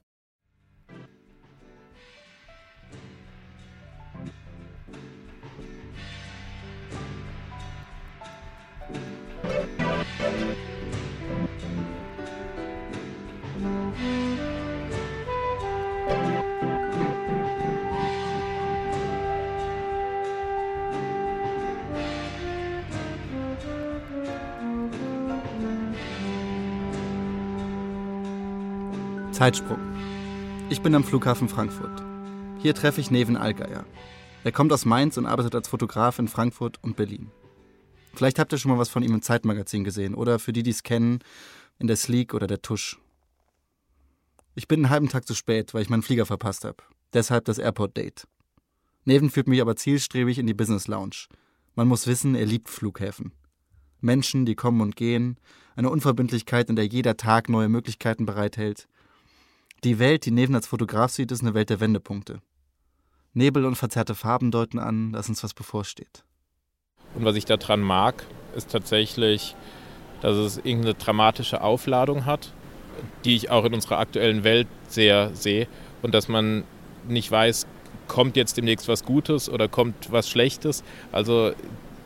[29.37, 29.79] Zeitsprung.
[30.71, 32.03] Ich bin am Flughafen Frankfurt.
[32.63, 33.85] Hier treffe ich Neven Allgeier.
[34.45, 37.31] Er kommt aus Mainz und arbeitet als Fotograf in Frankfurt und Berlin.
[38.15, 40.71] Vielleicht habt ihr schon mal was von ihm im Zeitmagazin gesehen oder für die, die
[40.71, 41.19] es kennen,
[41.79, 42.99] in der Sleek oder der Tusch.
[44.55, 46.83] Ich bin einen halben Tag zu spät, weil ich meinen Flieger verpasst habe.
[47.13, 48.27] Deshalb das Airport-Date.
[49.05, 51.27] Neven führt mich aber zielstrebig in die Business Lounge.
[51.75, 53.33] Man muss wissen, er liebt Flughäfen.
[54.01, 55.37] Menschen, die kommen und gehen,
[55.75, 58.89] eine Unverbindlichkeit, in der jeder Tag neue Möglichkeiten bereithält.
[59.87, 62.41] Die Welt, die Neven als Fotograf sieht, ist eine Welt der Wendepunkte.
[63.35, 66.25] Nebel und verzerrte Farben deuten an, dass uns was bevorsteht.
[67.15, 69.55] Und was ich daran mag, ist tatsächlich,
[70.23, 72.53] dass es irgendeine dramatische Aufladung hat,
[73.25, 75.69] die ich auch in unserer aktuellen Welt sehr sehe.
[76.03, 76.65] Und dass man
[77.07, 77.69] nicht weiß,
[78.09, 80.83] kommt jetzt demnächst was Gutes oder kommt was Schlechtes.
[81.13, 81.53] Also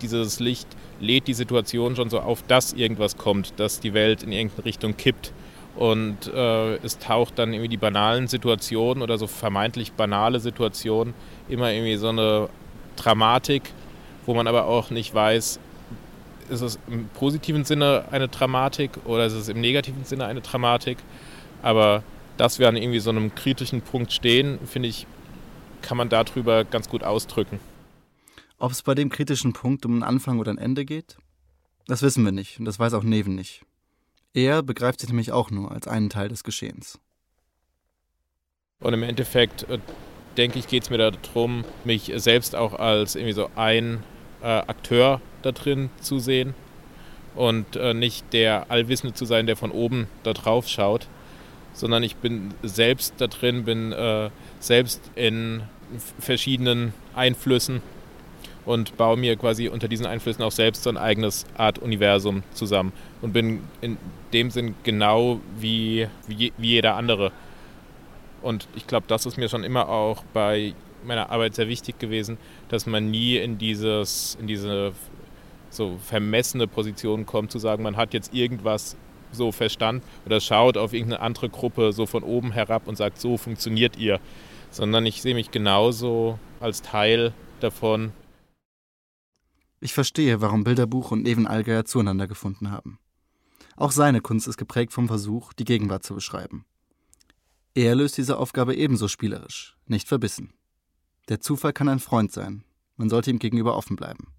[0.03, 0.69] dieses Licht
[1.01, 4.99] lädt die Situation schon so auf, dass irgendwas kommt, dass die Welt in irgendeine Richtung
[4.99, 5.33] kippt.
[5.81, 11.15] Und äh, es taucht dann irgendwie die banalen Situationen oder so vermeintlich banale Situationen
[11.49, 12.51] immer irgendwie so eine
[12.97, 13.63] Dramatik,
[14.27, 15.59] wo man aber auch nicht weiß,
[16.51, 20.99] ist es im positiven Sinne eine Dramatik oder ist es im negativen Sinne eine Dramatik.
[21.63, 22.03] Aber
[22.37, 25.07] dass wir an irgendwie so einem kritischen Punkt stehen, finde ich,
[25.81, 27.59] kann man darüber ganz gut ausdrücken.
[28.59, 31.17] Ob es bei dem kritischen Punkt um einen Anfang oder ein Ende geht?
[31.87, 33.63] Das wissen wir nicht und das weiß auch Neven nicht.
[34.33, 37.01] Er begreift sich nämlich auch nur als einen Teil des Geschehens.
[38.81, 39.79] Und im Endeffekt, äh,
[40.37, 44.03] denke ich, geht es mir darum, mich selbst auch als irgendwie so ein
[44.43, 46.55] äh, Akteur da drin zu sehen
[47.35, 51.09] und äh, nicht der Allwissende zu sein, der von oben da drauf schaut,
[51.73, 55.63] sondern ich bin selbst da drin, bin äh, selbst in
[56.19, 57.83] verschiedenen Einflüssen
[58.65, 62.93] und baue mir quasi unter diesen Einflüssen auch selbst so ein eigenes Art Universum zusammen
[63.23, 63.97] und bin in
[64.33, 67.33] dem Sinn genau wie, wie, wie jeder andere.
[68.43, 72.39] Und ich glaube, das ist mir schon immer auch bei meiner Arbeit sehr wichtig gewesen,
[72.69, 74.93] dass man nie in dieses, in diese
[75.71, 78.97] so vermessene Position kommt, zu sagen, man hat jetzt irgendwas
[79.33, 83.37] so verstanden oder schaut auf irgendeine andere Gruppe so von oben herab und sagt, so
[83.37, 84.19] funktioniert ihr,
[84.71, 88.13] sondern ich sehe mich genauso als Teil davon.
[89.81, 92.99] Ich verstehe, warum Bilderbuch und Neven Allgeier zueinander gefunden haben.
[93.77, 96.67] Auch seine Kunst ist geprägt vom Versuch, die Gegenwart zu beschreiben.
[97.75, 100.53] Er löst diese Aufgabe ebenso spielerisch, nicht verbissen.
[101.29, 102.65] Der Zufall kann ein Freund sein,
[102.97, 104.35] man sollte ihm gegenüber offen bleiben.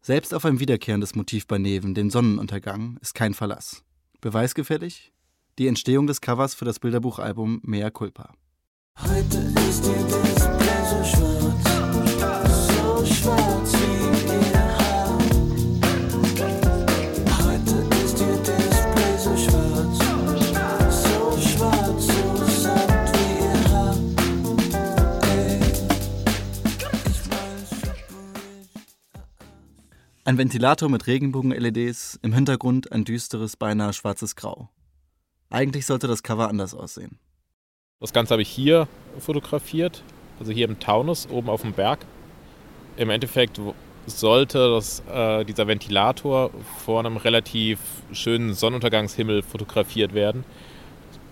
[0.00, 3.82] Selbst auf ein wiederkehrendes Motiv bei Neven, den Sonnenuntergang, ist kein Verlass.
[4.20, 5.12] Beweisgefällig?
[5.58, 8.32] Die Entstehung des Covers für das Bilderbuchalbum Mea Culpa.
[9.00, 11.55] Heute ist Display so schwarz, so schwarz
[30.26, 34.68] Ein Ventilator mit Regenbogen-LEDs, im Hintergrund ein düsteres, beinahe schwarzes Grau.
[35.50, 37.20] Eigentlich sollte das Cover anders aussehen.
[38.00, 38.88] Das Ganze habe ich hier
[39.20, 40.02] fotografiert,
[40.40, 42.00] also hier im Taunus, oben auf dem Berg.
[42.96, 43.60] Im Endeffekt
[44.06, 46.50] sollte das, äh, dieser Ventilator
[46.84, 47.78] vor einem relativ
[48.12, 50.44] schönen Sonnenuntergangshimmel fotografiert werden.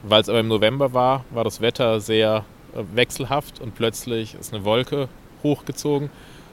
[0.02, 4.52] Weil es aber im November war, war das Wetter sehr äh, wechselhaft und plötzlich ist
[4.52, 5.08] eine Wolke
[5.42, 6.10] hochgezogen.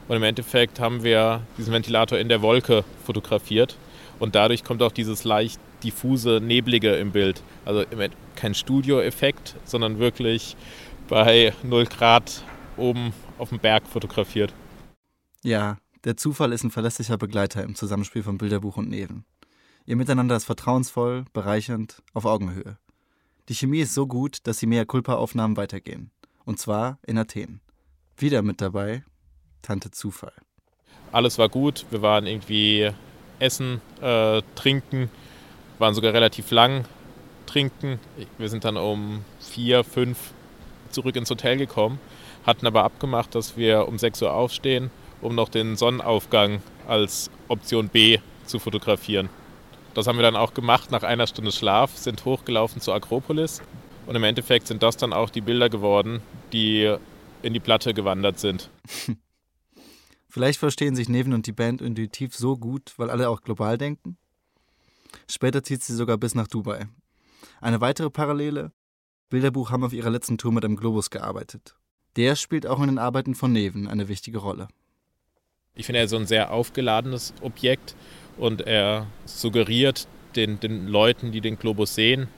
[0.08, 3.76] Und im Endeffekt haben wir diesen Ventilator in der Wolke fotografiert.
[4.18, 7.42] Und dadurch kommt auch dieses leicht diffuse, neblige im Bild.
[7.64, 7.84] Also
[8.36, 10.56] kein Studioeffekt, sondern wirklich
[11.08, 12.44] bei 0 Grad
[12.76, 14.52] oben auf dem Berg fotografiert.
[15.44, 19.24] Ja, der Zufall ist ein verlässlicher Begleiter im Zusammenspiel von Bilderbuch und Neven.
[19.84, 22.78] Ihr Miteinander ist vertrauensvoll, bereichernd, auf Augenhöhe.
[23.48, 26.12] Die Chemie ist so gut, dass die Mea Culpa-Aufnahmen weitergehen.
[26.44, 27.60] Und zwar in Athen.
[28.16, 29.02] Wieder mit dabei
[29.62, 30.32] Tante Zufall.
[31.10, 31.86] Alles war gut.
[31.90, 32.92] Wir waren irgendwie
[33.40, 35.10] essen, äh, trinken,
[35.80, 36.84] waren sogar relativ lang
[37.46, 37.98] trinken.
[38.38, 40.32] Wir sind dann um vier, fünf
[40.90, 41.98] zurück ins Hotel gekommen,
[42.46, 44.90] hatten aber abgemacht, dass wir um 6 Uhr aufstehen,
[45.22, 49.28] um noch den Sonnenaufgang als Option B zu fotografieren.
[49.94, 53.62] Das haben wir dann auch gemacht nach einer Stunde Schlaf, sind hochgelaufen zur Akropolis
[54.06, 56.20] und im Endeffekt sind das dann auch die Bilder geworden,
[56.52, 56.94] die
[57.42, 58.70] in die Platte gewandert sind.
[60.28, 64.16] Vielleicht verstehen sich Neven und die Band intuitiv so gut, weil alle auch global denken?
[65.28, 66.88] Später zieht sie sogar bis nach Dubai.
[67.60, 68.72] Eine weitere Parallele?
[69.28, 71.76] Bilderbuch haben auf ihrer letzten Tour mit einem Globus gearbeitet.
[72.16, 74.68] Der spielt auch in den Arbeiten von Neven eine wichtige Rolle.
[75.74, 77.94] Ich finde, er ist so ein sehr aufgeladenes Objekt
[78.36, 80.06] und er suggeriert
[80.36, 82.28] den, den Leuten, die den Globus sehen,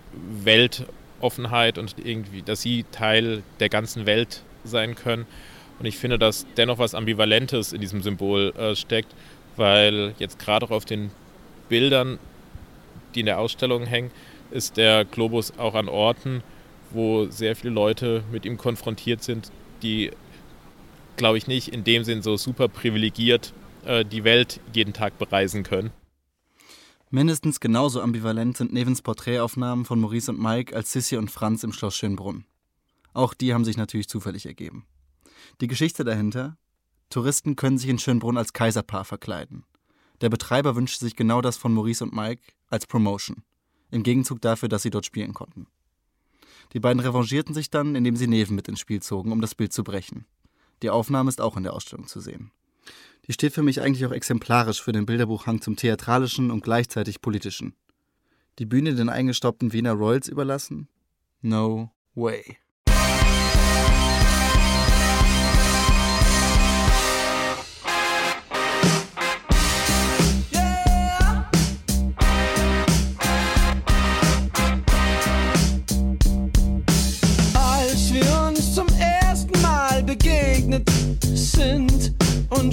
[0.44, 5.27] Weltoffenheit und irgendwie, dass sie Teil der ganzen Welt sein können.
[5.81, 9.12] Und ich finde, dass dennoch was Ambivalentes in diesem Symbol äh, steckt,
[9.57, 11.11] weil jetzt gerade auch auf den
[11.68, 12.20] Bildern,
[13.16, 14.12] die in der Ausstellung hängen,
[14.53, 16.44] ist der Globus auch an Orten,
[16.92, 19.51] wo sehr viele Leute mit ihm konfrontiert sind,
[19.83, 20.12] die
[21.16, 23.53] glaube ich, nicht in dem Sinn so super privilegiert
[23.85, 25.90] äh, die Welt jeden Tag bereisen können.
[27.11, 31.72] Mindestens genauso ambivalent sind Nevens Porträtaufnahmen von Maurice und Mike als Sissi und Franz im
[31.72, 32.44] Schloss Schönbrunn.
[33.12, 34.85] Auch die haben sich natürlich zufällig ergeben.
[35.61, 36.57] Die Geschichte dahinter?
[37.11, 39.64] Touristen können sich in Schönbrunn als Kaiserpaar verkleiden.
[40.20, 43.44] Der Betreiber wünschte sich genau das von Maurice und Mike als Promotion.
[43.90, 45.68] Im Gegenzug dafür, dass sie dort spielen konnten.
[46.72, 49.72] Die beiden revanchierten sich dann, indem sie Neven mit ins Spiel zogen, um das Bild
[49.72, 50.24] zu brechen.
[50.83, 52.51] Die Aufnahme ist auch in der Ausstellung zu sehen.
[53.27, 57.75] Die steht für mich eigentlich auch exemplarisch für den Bilderbuchhang zum Theatralischen und gleichzeitig Politischen.
[58.59, 60.89] Die Bühne den eingestaubten Wiener Royals überlassen?
[61.41, 62.59] No way.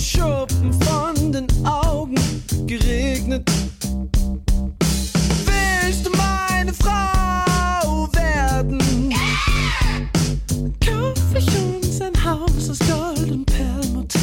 [0.02, 2.16] Schuppen von den Augen
[2.66, 3.48] geregnet.
[5.46, 9.14] Willst du meine Frau werden?
[10.84, 14.14] Kauf ich uns ein Haus aus Gold und Perlmutt.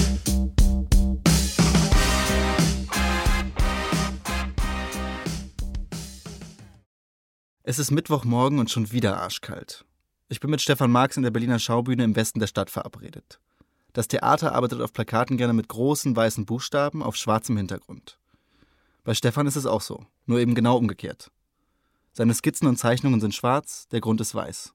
[7.62, 9.84] Es ist Mittwochmorgen und schon wieder arschkalt.
[10.28, 13.38] Ich bin mit Stefan Marx in der Berliner Schaubühne im Westen der Stadt verabredet.
[13.92, 18.18] Das Theater arbeitet auf Plakaten gerne mit großen weißen Buchstaben auf schwarzem Hintergrund.
[19.04, 21.30] Bei Stefan ist es auch so, nur eben genau umgekehrt.
[22.12, 24.74] Seine Skizzen und Zeichnungen sind schwarz, der Grund ist weiß.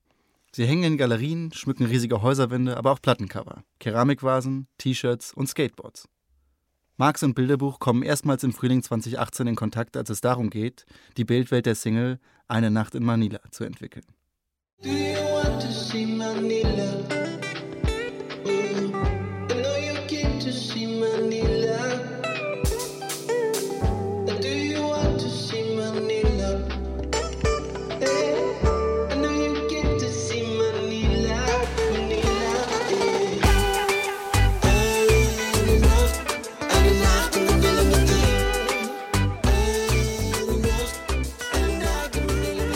[0.56, 6.08] Sie hängen in Galerien, schmücken riesige Häuserwände, aber auch Plattencover, Keramikvasen, T-Shirts und Skateboards.
[6.98, 10.86] Marx und Bilderbuch kommen erstmals im Frühling 2018 in Kontakt, als es darum geht,
[11.18, 14.06] die Bildwelt der Single Eine Nacht in Manila zu entwickeln.
[14.84, 17.33] Do you want to see Manila?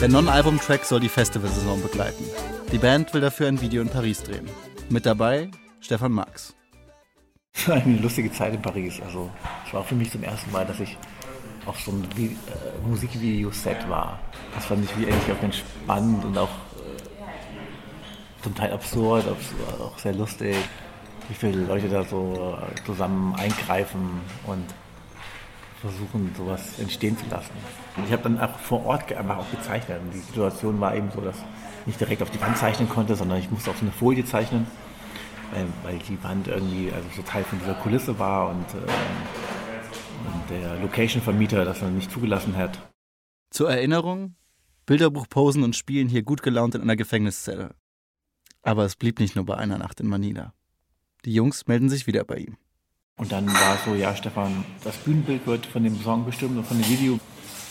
[0.08, 2.24] Der Non-Album-Track soll die Festivalsaison begleiten.
[2.72, 4.48] Die Band will dafür ein Video in Paris drehen.
[4.90, 5.52] Mit dabei
[5.82, 6.57] Stefan Marx.
[7.68, 9.02] Es war eine lustige Zeit in Paris.
[9.06, 9.30] Also
[9.66, 10.96] es war für mich zum ersten Mal, dass ich
[11.66, 14.20] auf so einem äh, Musikvideo-Set war.
[14.56, 19.98] Das fand ich eigentlich auch ganz spannend und auch äh, zum Teil absurd, abs- auch
[20.00, 20.56] sehr lustig.
[21.28, 24.64] Wie viele Leute da so äh, zusammen eingreifen und
[25.82, 27.52] versuchen, sowas entstehen zu lassen.
[27.98, 30.00] Und ich habe dann auch vor Ort einfach auch gezeichnet.
[30.06, 31.36] Und die Situation war eben so, dass
[31.82, 34.24] ich nicht direkt auf die Wand zeichnen konnte, sondern ich musste auf so eine Folie
[34.24, 34.68] zeichnen
[35.52, 40.50] weil, weil die Wand irgendwie also so Teil von dieser Kulisse war und, ähm, und
[40.50, 42.80] der Location-Vermieter das dann nicht zugelassen hat.
[43.50, 44.36] Zur Erinnerung,
[44.86, 47.76] Bilderbuch posen und spielen hier gut gelaunt in einer Gefängniszelle.
[48.62, 50.54] Aber es blieb nicht nur bei einer Nacht in Manila.
[51.26, 52.58] Die Jungs melden sich wieder bei ihm.
[53.18, 56.66] Und dann war es so, ja Stefan, das Bühnenbild wird von dem Song bestimmt und
[56.66, 57.20] von dem Video.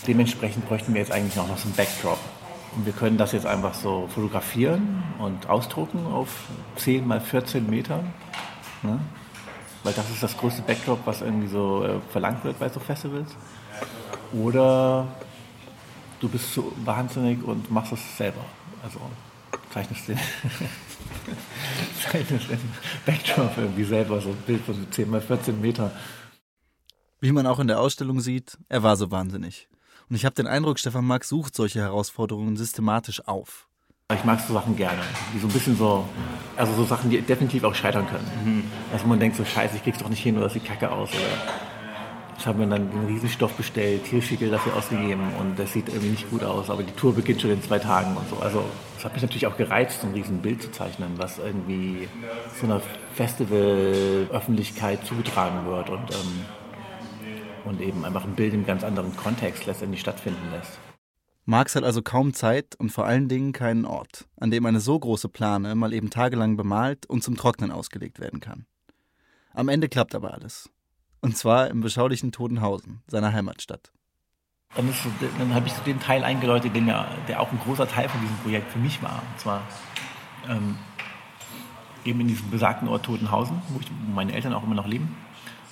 [0.05, 2.19] Dementsprechend bräuchten wir jetzt eigentlich auch noch so einen Backdrop.
[2.77, 8.03] Und wir können das jetzt einfach so fotografieren und ausdrucken auf 10 mal 14 Meter.
[8.83, 8.99] Ne?
[9.83, 13.35] Weil das ist das größte Backdrop, was irgendwie so äh, verlangt wird bei so Festivals.
[14.31, 15.07] Oder
[16.19, 18.45] du bist so wahnsinnig und machst es selber.
[18.83, 18.99] Also
[19.73, 20.19] zeichnest den,
[22.11, 22.59] zeichnest den
[23.07, 25.91] Backdrop irgendwie selber, so ein Bild von 10 mal 14 Meter.
[27.21, 29.67] Wie man auch in der Ausstellung sieht, er war so wahnsinnig.
[30.09, 33.67] Und ich habe den Eindruck, Stefan Marx sucht solche Herausforderungen systematisch auf.
[34.13, 35.01] Ich mag so Sachen gerne,
[35.33, 36.07] die so ein bisschen so,
[36.55, 38.71] also so Sachen, die definitiv auch scheitern können.
[38.93, 41.09] Also man denkt so, scheiße, ich krieg's doch nicht hin oder das sieht kacke aus.
[41.09, 41.19] Oder
[42.39, 46.29] ich habe mir dann den Riesenstoff bestellt, Tierschickel dafür ausgegeben und das sieht irgendwie nicht
[46.29, 48.37] gut aus, aber die Tour beginnt schon in zwei Tagen und so.
[48.37, 48.63] Also
[48.97, 52.07] es hat mich natürlich auch gereizt, so ein Riesenbild zu zeichnen, was irgendwie
[52.61, 52.81] so einer
[53.15, 56.45] Festival-Öffentlichkeit zugetragen wird und, ähm,
[57.67, 60.79] und eben einfach ein Bild im ganz anderen Kontext letztendlich stattfinden lässt.
[61.45, 64.99] Marx hat also kaum Zeit und vor allen Dingen keinen Ort, an dem eine so
[64.99, 68.65] große Plane mal eben tagelang bemalt und zum Trocknen ausgelegt werden kann.
[69.53, 70.69] Am Ende klappt aber alles.
[71.21, 73.91] Und zwar im beschaulichen Totenhausen, seiner Heimatstadt.
[74.75, 75.09] Dann, so,
[75.39, 78.19] dann habe ich so den Teil eingeläutet, den ja, der auch ein großer Teil von
[78.19, 79.23] diesem Projekt für mich war.
[79.31, 79.61] Und zwar
[80.49, 80.77] ähm,
[82.03, 85.15] eben in diesem besagten Ort Totenhausen, wo, ich, wo meine Eltern auch immer noch leben.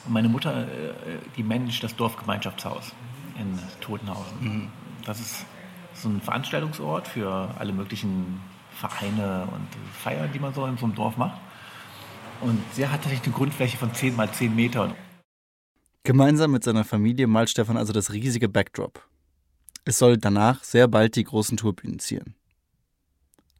[0.06, 0.94] Und meine Mutter, äh,
[1.36, 2.94] die managt das Dorfgemeinschaftshaus
[3.40, 4.70] in Totenhausen.
[5.06, 5.46] Das ist
[5.94, 8.42] so ein Veranstaltungsort für alle möglichen
[8.72, 11.40] Vereine und Feiern, die man so in so einem Dorf macht.
[12.42, 14.94] Und sie hat tatsächlich eine Grundfläche von 10 mal 10 Metern.
[16.04, 19.02] Gemeinsam mit seiner Familie malt Stefan also das riesige Backdrop.
[19.86, 22.36] Es soll danach sehr bald die großen Tourbühnen zieren.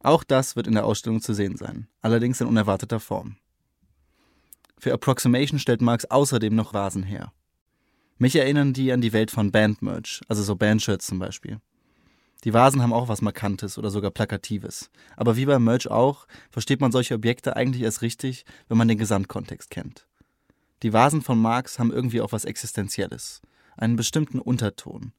[0.00, 3.36] Auch das wird in der Ausstellung zu sehen sein, allerdings in unerwarteter Form.
[4.78, 7.32] Für Approximation stellt Marx außerdem noch Vasen her.
[8.18, 11.60] Mich erinnern die an die Welt von Bandmerch, also so Bandshirts zum Beispiel.
[12.44, 14.90] Die Vasen haben auch was Markantes oder sogar Plakatives.
[15.16, 18.98] Aber wie beim Merch auch, versteht man solche Objekte eigentlich erst richtig, wenn man den
[18.98, 20.06] Gesamtkontext kennt.
[20.82, 23.40] Die Vasen von Marx haben irgendwie auch was Existenzielles,
[23.76, 25.12] einen bestimmten Unterton.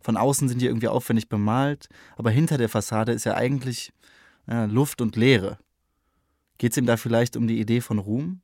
[0.00, 3.92] Von außen sind die irgendwie aufwendig bemalt, aber hinter der Fassade ist ja eigentlich
[4.48, 5.58] ja, Luft und Leere.
[6.58, 8.40] Geht es ihm da vielleicht um die Idee von Ruhm?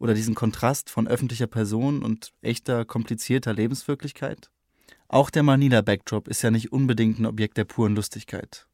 [0.00, 4.50] Oder diesen Kontrast von öffentlicher Person und echter, komplizierter Lebenswirklichkeit?
[5.08, 8.66] Auch der Manila Backdrop ist ja nicht unbedingt ein Objekt der puren Lustigkeit.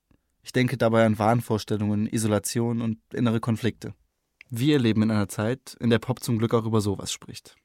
[0.42, 3.92] Ich denke dabei an Wahnvorstellungen, Isolation und innere Konflikte.
[4.48, 7.56] Wir leben in einer Zeit, in der Pop zum Glück auch über sowas spricht.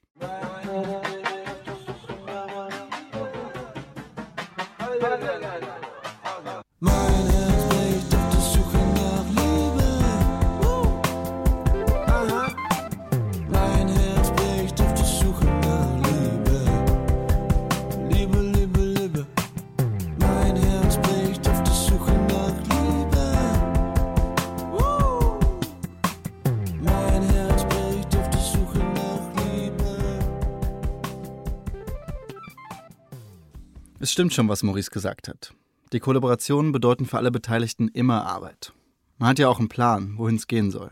[34.12, 35.54] Stimmt schon, was Maurice gesagt hat.
[35.94, 38.74] Die Kollaborationen bedeuten für alle Beteiligten immer Arbeit.
[39.16, 40.90] Man hat ja auch einen Plan, wohin es gehen soll.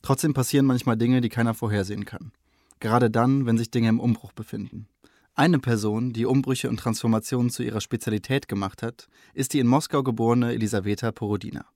[0.00, 2.32] Trotzdem passieren manchmal Dinge, die keiner vorhersehen kann.
[2.80, 4.88] Gerade dann, wenn sich Dinge im Umbruch befinden.
[5.34, 10.02] Eine Person, die Umbrüche und Transformationen zu ihrer Spezialität gemacht hat, ist die in Moskau
[10.02, 11.66] geborene Elisaveta Porodina.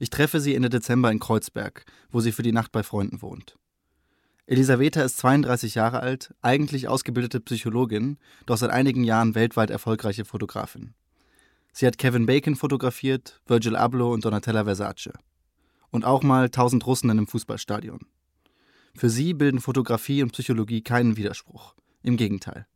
[0.00, 3.56] Ich treffe sie Ende Dezember in Kreuzberg, wo sie für die Nacht bei Freunden wohnt.
[4.46, 10.94] Elisaveta ist 32 Jahre alt, eigentlich ausgebildete Psychologin, doch seit einigen Jahren weltweit erfolgreiche Fotografin.
[11.72, 15.12] Sie hat Kevin Bacon fotografiert, Virgil Abloh und Donatella Versace.
[15.90, 18.00] Und auch mal tausend Russen in einem Fußballstadion.
[18.94, 21.74] Für sie bilden Fotografie und Psychologie keinen Widerspruch.
[22.02, 22.66] Im Gegenteil.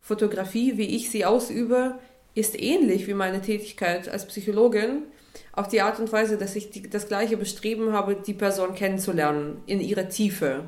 [0.00, 1.98] Fotografie, wie ich sie ausübe,
[2.34, 5.02] ist ähnlich wie meine Tätigkeit als Psychologin.
[5.52, 9.58] Auf die Art und Weise, dass ich die, das gleiche Bestreben habe, die Person kennenzulernen
[9.66, 10.64] in ihrer Tiefe.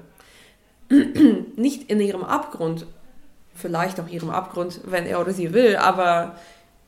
[1.57, 2.87] Nicht in ihrem Abgrund,
[3.55, 6.37] vielleicht auch ihrem Abgrund, wenn er oder sie will, aber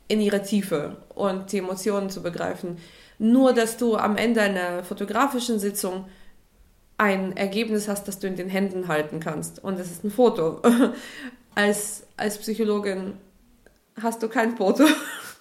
[0.09, 2.79] in ihrer Tiefe und die Emotionen zu begreifen.
[3.19, 6.07] Nur, dass du am Ende einer fotografischen Sitzung
[6.97, 9.63] ein Ergebnis hast, das du in den Händen halten kannst.
[9.63, 10.61] Und es ist ein Foto.
[11.57, 13.15] Als, als Psychologin
[14.01, 14.85] hast du kein Foto.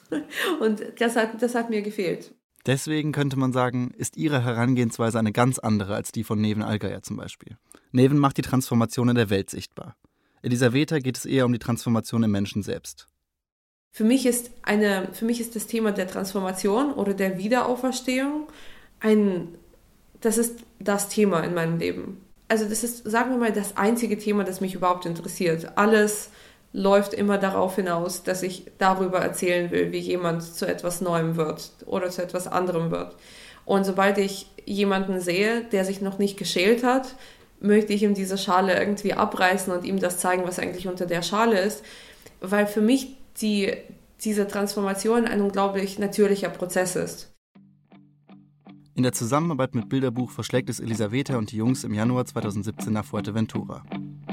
[0.60, 2.32] Und das hat, das hat mir gefehlt.
[2.66, 7.02] Deswegen könnte man sagen, ist ihre Herangehensweise eine ganz andere als die von Neven Allgeier
[7.02, 7.58] zum Beispiel.
[7.92, 9.96] Neven macht die Transformation in der Welt sichtbar.
[10.42, 13.08] Elisaveta geht es eher um die Transformation im Menschen selbst.
[13.92, 18.48] Für mich ist eine, für mich ist das Thema der Transformation oder der Wiederauferstehung
[19.00, 19.50] ein,
[20.22, 22.22] das ist das Thema in meinem Leben.
[22.48, 25.78] Also das ist, sagen wir mal, das einzige Thema, das mich überhaupt interessiert.
[25.78, 26.30] Alles
[26.72, 31.72] läuft immer darauf hinaus, dass ich darüber erzählen will, wie jemand zu etwas Neuem wird
[31.86, 33.16] oder zu etwas anderem wird.
[33.66, 37.16] Und sobald ich jemanden sehe, der sich noch nicht geschält hat,
[37.60, 41.22] möchte ich ihm diese Schale irgendwie abreißen und ihm das zeigen, was eigentlich unter der
[41.22, 41.84] Schale ist,
[42.40, 43.74] weil für mich die,
[44.24, 47.29] diese Transformation ein unglaublich natürlicher Prozess ist.
[49.00, 53.06] In der Zusammenarbeit mit Bilderbuch verschlägt es Elisaveta und die Jungs im Januar 2017 nach
[53.06, 53.82] Fuerteventura.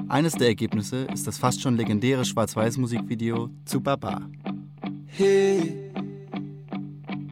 [0.08, 4.28] Eines der Ergebnisse ist das fast schon legendäre Schwarz-Weiß-Musikvideo zu Baba.
[5.06, 5.92] Hey,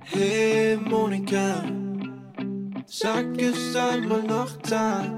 [0.02, 1.64] hey Monika,
[2.86, 5.10] sag es einmal noch Tat,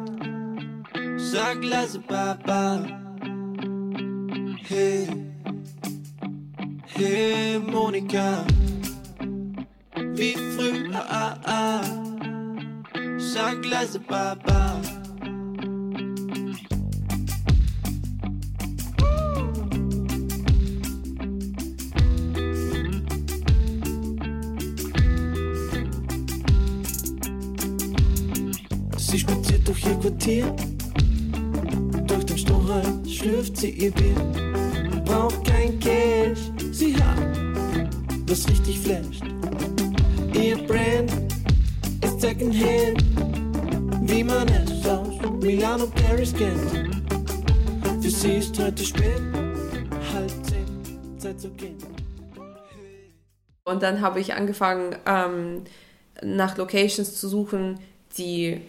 [1.19, 2.83] sag leise Baba.
[4.63, 5.07] Hey,
[6.87, 8.47] hey Monika,
[10.17, 11.81] wie früher, ah, ah,
[13.19, 14.81] sag leise Baba.
[28.97, 30.57] Sie spaziert durch ihr Quartier.
[32.07, 34.15] Durch den Strohhalm schlürft sie ihr Bier.
[35.05, 37.47] Braucht kein Cash, sie hat
[38.29, 39.36] was richtig flasht.
[40.47, 41.11] Ihr Brand
[42.05, 43.03] ist Secondhand,
[44.09, 47.03] wie man es aus Milano Paris kennt.
[48.01, 49.21] Für sie ist heute spät,
[50.15, 51.77] halb zehn, Zeit zu gehen.
[53.65, 55.65] Und dann habe ich angefangen, ähm,
[56.23, 57.81] nach Locations zu suchen,
[58.17, 58.61] die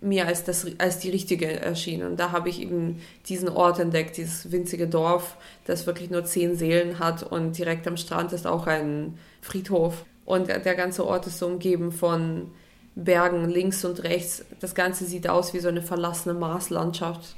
[0.00, 2.12] mir als, das, als die richtige erschienen.
[2.12, 6.56] Und da habe ich eben diesen Ort entdeckt, dieses winzige Dorf, das wirklich nur zehn
[6.56, 10.06] Seelen hat und direkt am Strand ist auch ein Friedhof.
[10.28, 12.50] Und der ganze Ort ist so umgeben von
[12.94, 14.44] Bergen links und rechts.
[14.60, 17.34] Das Ganze sieht aus wie so eine verlassene Marslandschaft.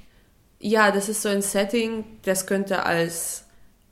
[0.59, 3.45] Ja, das ist so ein Setting, das könnte als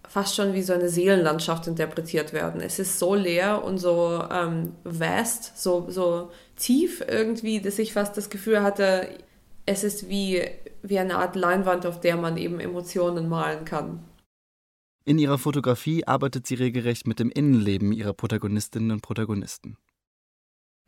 [0.08, 2.60] fast schon wie so eine Seelenlandschaft interpretiert werden.
[2.60, 8.16] Es ist so leer und so ähm, vast, so, so tief irgendwie, dass ich fast
[8.16, 9.06] das Gefühl hatte,
[9.64, 10.42] es ist wie,
[10.82, 14.02] wie eine Art Leinwand, auf der man eben Emotionen malen kann.
[15.08, 19.78] In ihrer Fotografie arbeitet sie regelrecht mit dem Innenleben ihrer Protagonistinnen und Protagonisten.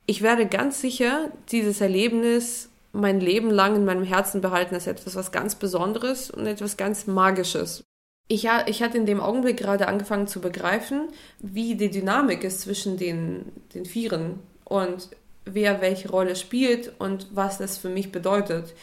[0.05, 5.17] Ich werde ganz sicher dieses Erlebnis mein Leben lang in meinem Herzen behalten als etwas
[5.17, 7.83] was ganz Besonderes und etwas ganz Magisches.
[8.29, 11.09] Ich, ich hatte in dem Augenblick gerade angefangen zu begreifen,
[11.39, 15.09] wie die Dynamik ist zwischen den, den Vieren und
[15.47, 18.75] wer welche Rolle spielt und was das für mich bedeutet.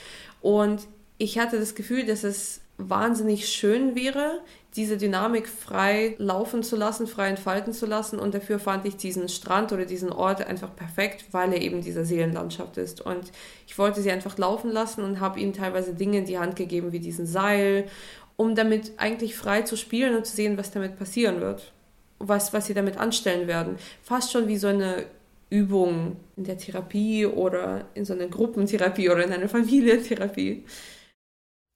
[0.41, 0.87] Und
[1.19, 4.39] ich hatte das Gefühl, dass es wahnsinnig schön wäre,
[4.77, 8.19] diese Dynamik frei laufen zu lassen, frei entfalten zu lassen.
[8.19, 12.05] Und dafür fand ich diesen Strand oder diesen Ort einfach perfekt, weil er eben diese
[12.05, 13.01] Seelenlandschaft ist.
[13.01, 13.31] Und
[13.65, 16.91] ich wollte sie einfach laufen lassen und habe ihnen teilweise Dinge in die Hand gegeben,
[16.91, 17.87] wie diesen Seil,
[18.35, 21.73] um damit eigentlich frei zu spielen und zu sehen, was damit passieren wird.
[22.19, 23.77] Was, was sie damit anstellen werden.
[24.03, 25.05] Fast schon wie so eine
[25.49, 30.63] Übung in der Therapie oder in so einer Gruppentherapie oder in einer Familientherapie.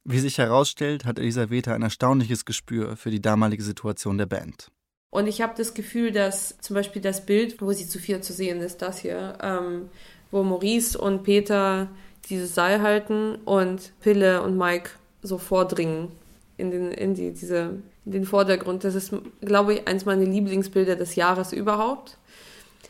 [0.03, 4.71] Wie sich herausstellt, hat Elisaveta ein erstaunliches Gespür für die damalige Situation der Band.
[5.11, 8.33] Und ich habe das Gefühl, dass zum Beispiel das Bild, wo sie zu vier zu
[8.33, 9.89] sehen ist, das hier, ähm,
[10.31, 11.89] wo Maurice und Peter
[12.29, 14.91] dieses Seil halten und Pille und Mike
[15.21, 16.11] so vordringen
[16.57, 18.83] in den, in die, diese, in den Vordergrund.
[18.83, 22.17] Das ist, glaube ich, eins meiner Lieblingsbilder des Jahres überhaupt,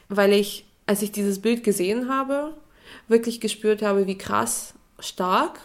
[0.07, 2.53] weil ich, als ich dieses Bild gesehen habe,
[3.07, 5.59] wirklich gespürt habe, wie krass stark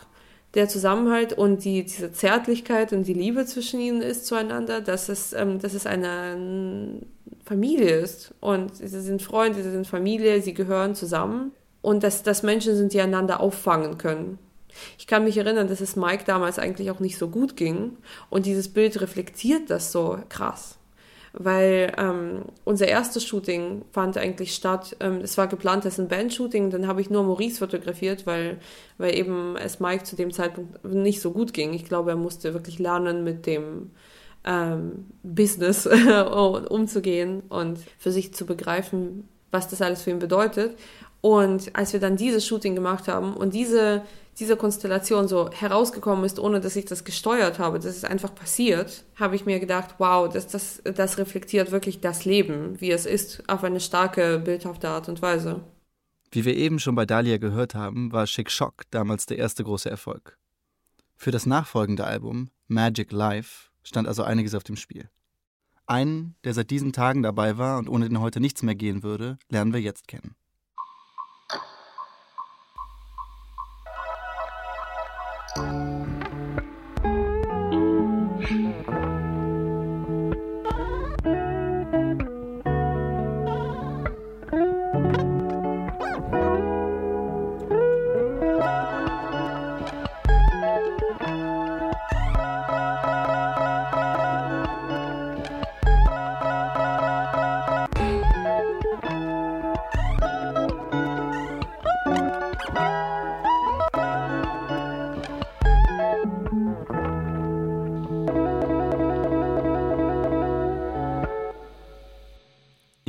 [0.56, 5.34] der Zusammenhalt und die, diese Zärtlichkeit und die Liebe zwischen ihnen ist zueinander, dass es,
[5.34, 7.02] ähm, dass es eine
[7.44, 8.34] Familie ist.
[8.40, 11.52] Und sie sind Freunde, sie sind Familie, sie gehören zusammen.
[11.82, 14.38] Und dass, dass Menschen sind, die einander auffangen können.
[14.98, 17.98] Ich kann mich erinnern, dass es Mike damals eigentlich auch nicht so gut ging.
[18.30, 20.78] Und dieses Bild reflektiert das so krass.
[21.38, 24.96] Weil ähm, unser erstes Shooting fand eigentlich statt.
[25.00, 28.58] Ähm, es war geplant als ein Band-Shooting, dann habe ich nur Maurice fotografiert, weil,
[28.98, 31.74] weil eben es Mike zu dem Zeitpunkt nicht so gut ging.
[31.74, 33.90] Ich glaube, er musste wirklich lernen, mit dem
[34.44, 35.86] ähm, Business
[36.68, 40.76] umzugehen und für sich zu begreifen, was das alles für ihn bedeutet.
[41.20, 44.02] Und als wir dann dieses Shooting gemacht haben und diese,
[44.38, 49.04] diese Konstellation so herausgekommen ist, ohne dass ich das gesteuert habe, das ist einfach passiert,
[49.14, 53.48] habe ich mir gedacht, wow, das, das, das reflektiert wirklich das Leben, wie es ist,
[53.48, 55.64] auf eine starke, bildhafte Art und Weise.
[56.30, 59.88] Wie wir eben schon bei Dahlia gehört haben, war Chic Shock damals der erste große
[59.88, 60.36] Erfolg.
[61.16, 65.08] Für das nachfolgende Album, Magic Life, stand also einiges auf dem Spiel.
[65.86, 69.38] Einen, der seit diesen Tagen dabei war und ohne den heute nichts mehr gehen würde,
[69.48, 70.34] lernen wir jetzt kennen.
[75.56, 75.85] Bye.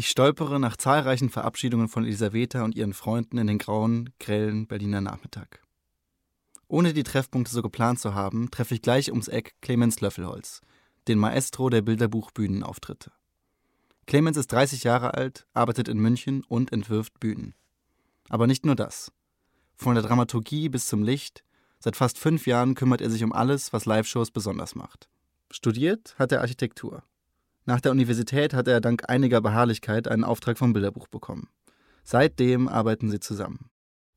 [0.07, 5.01] Ich stolpere nach zahlreichen Verabschiedungen von Elisabetta und ihren Freunden in den grauen, grellen Berliner
[5.01, 5.61] Nachmittag.
[6.69, 10.61] Ohne die Treffpunkte so geplant zu haben, treffe ich gleich ums Eck Clemens Löffelholz,
[11.09, 13.11] den Maestro der Bilderbuch-Bühnenauftritte.
[14.05, 17.53] Clemens ist 30 Jahre alt, arbeitet in München und entwirft Bühnen.
[18.29, 19.11] Aber nicht nur das.
[19.75, 21.43] Von der Dramaturgie bis zum Licht,
[21.79, 25.09] seit fast fünf Jahren kümmert er sich um alles, was Live-Shows besonders macht.
[25.51, 27.03] Studiert hat er Architektur.
[27.67, 31.49] Nach der Universität hat er dank einiger Beharrlichkeit einen Auftrag vom Bilderbuch bekommen.
[32.05, 33.69] Seitdem arbeiten sie zusammen.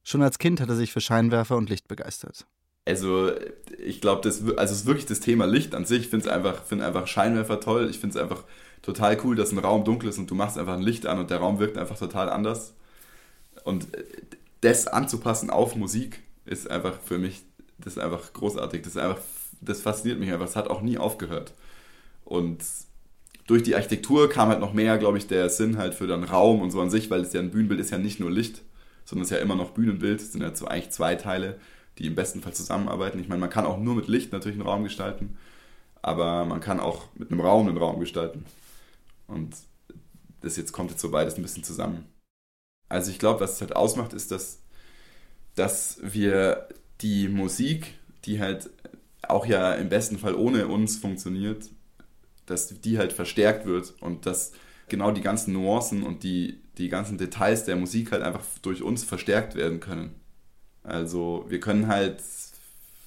[0.04, 2.46] Schon als Kind hat er sich für Scheinwerfer und Licht begeistert.
[2.84, 3.32] Also
[3.84, 6.02] ich glaube, das also ist wirklich das Thema Licht an sich.
[6.02, 7.90] Ich finde es einfach, find einfach Scheinwerfer toll.
[7.90, 8.44] Ich finde es einfach
[8.82, 11.30] total cool, dass ein Raum dunkel ist und du machst einfach ein Licht an und
[11.30, 12.74] der Raum wirkt einfach total anders.
[13.64, 13.88] Und
[14.60, 17.42] das anzupassen auf Musik ist einfach für mich,
[17.78, 18.82] das einfach großartig.
[18.82, 19.18] Das einfach,
[19.60, 20.46] das fasziniert mich einfach.
[20.46, 21.52] Es hat auch nie aufgehört.
[22.24, 22.62] Und
[23.50, 26.62] durch die Architektur kam halt noch mehr, glaube ich, der Sinn halt für den Raum
[26.62, 28.62] und so an sich, weil es ja ein Bühnenbild ist ja nicht nur Licht,
[29.04, 30.20] sondern es ist ja immer noch Bühnenbild.
[30.20, 31.58] Es sind ja eigentlich zwei Teile,
[31.98, 33.18] die im besten Fall zusammenarbeiten.
[33.18, 35.36] Ich meine, man kann auch nur mit Licht natürlich einen Raum gestalten,
[36.00, 38.44] aber man kann auch mit einem Raum einen Raum gestalten.
[39.26, 39.56] Und
[40.42, 42.04] das jetzt kommt jetzt so beides ein bisschen zusammen.
[42.88, 44.60] Also ich glaube, was es halt ausmacht, ist, dass,
[45.56, 46.68] dass wir
[47.00, 48.70] die Musik, die halt
[49.22, 51.68] auch ja im besten Fall ohne uns funktioniert,
[52.50, 54.52] dass die halt verstärkt wird und dass
[54.88, 59.04] genau die ganzen Nuancen und die, die ganzen Details der Musik halt einfach durch uns
[59.04, 60.14] verstärkt werden können.
[60.82, 62.22] Also wir können halt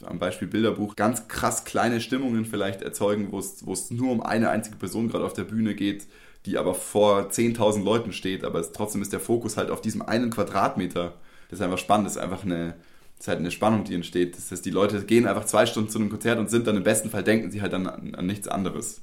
[0.04, 4.78] am Beispiel Bilderbuch ganz krass kleine Stimmungen vielleicht erzeugen, wo es, nur um eine einzige
[4.78, 6.06] Person gerade auf der Bühne geht,
[6.46, 10.02] die aber vor 10.000 Leuten steht, aber es, trotzdem ist der Fokus halt auf diesem
[10.02, 11.14] einen Quadratmeter.
[11.50, 12.76] Das ist einfach spannend, das ist einfach eine,
[13.18, 14.38] ist halt eine Spannung, die entsteht.
[14.38, 16.84] Das heißt, die Leute gehen einfach zwei Stunden zu einem Konzert und sind dann im
[16.84, 19.02] besten Fall, denken sie halt dann an, an nichts anderes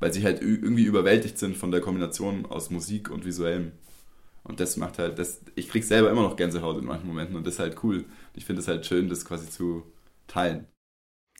[0.00, 3.72] weil sie halt irgendwie überwältigt sind von der Kombination aus Musik und Visuellem.
[4.42, 7.46] Und das macht halt, das, ich krieg selber immer noch Gänsehaut in manchen Momenten und
[7.46, 8.04] das ist halt cool.
[8.34, 9.84] Ich finde es halt schön, das quasi zu
[10.26, 10.66] teilen.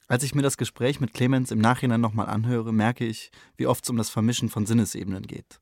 [0.07, 3.85] Als ich mir das Gespräch mit Clemens im Nachhinein nochmal anhöre, merke ich, wie oft
[3.85, 5.61] es um das Vermischen von Sinnesebenen geht.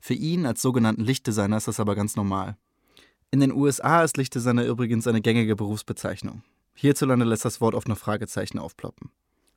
[0.00, 2.56] Für ihn als sogenannten Lichtdesigner ist das aber ganz normal.
[3.30, 6.42] In den USA ist Lichtdesigner übrigens eine gängige Berufsbezeichnung.
[6.74, 9.10] Hierzulande lässt das Wort oft noch Fragezeichen aufploppen.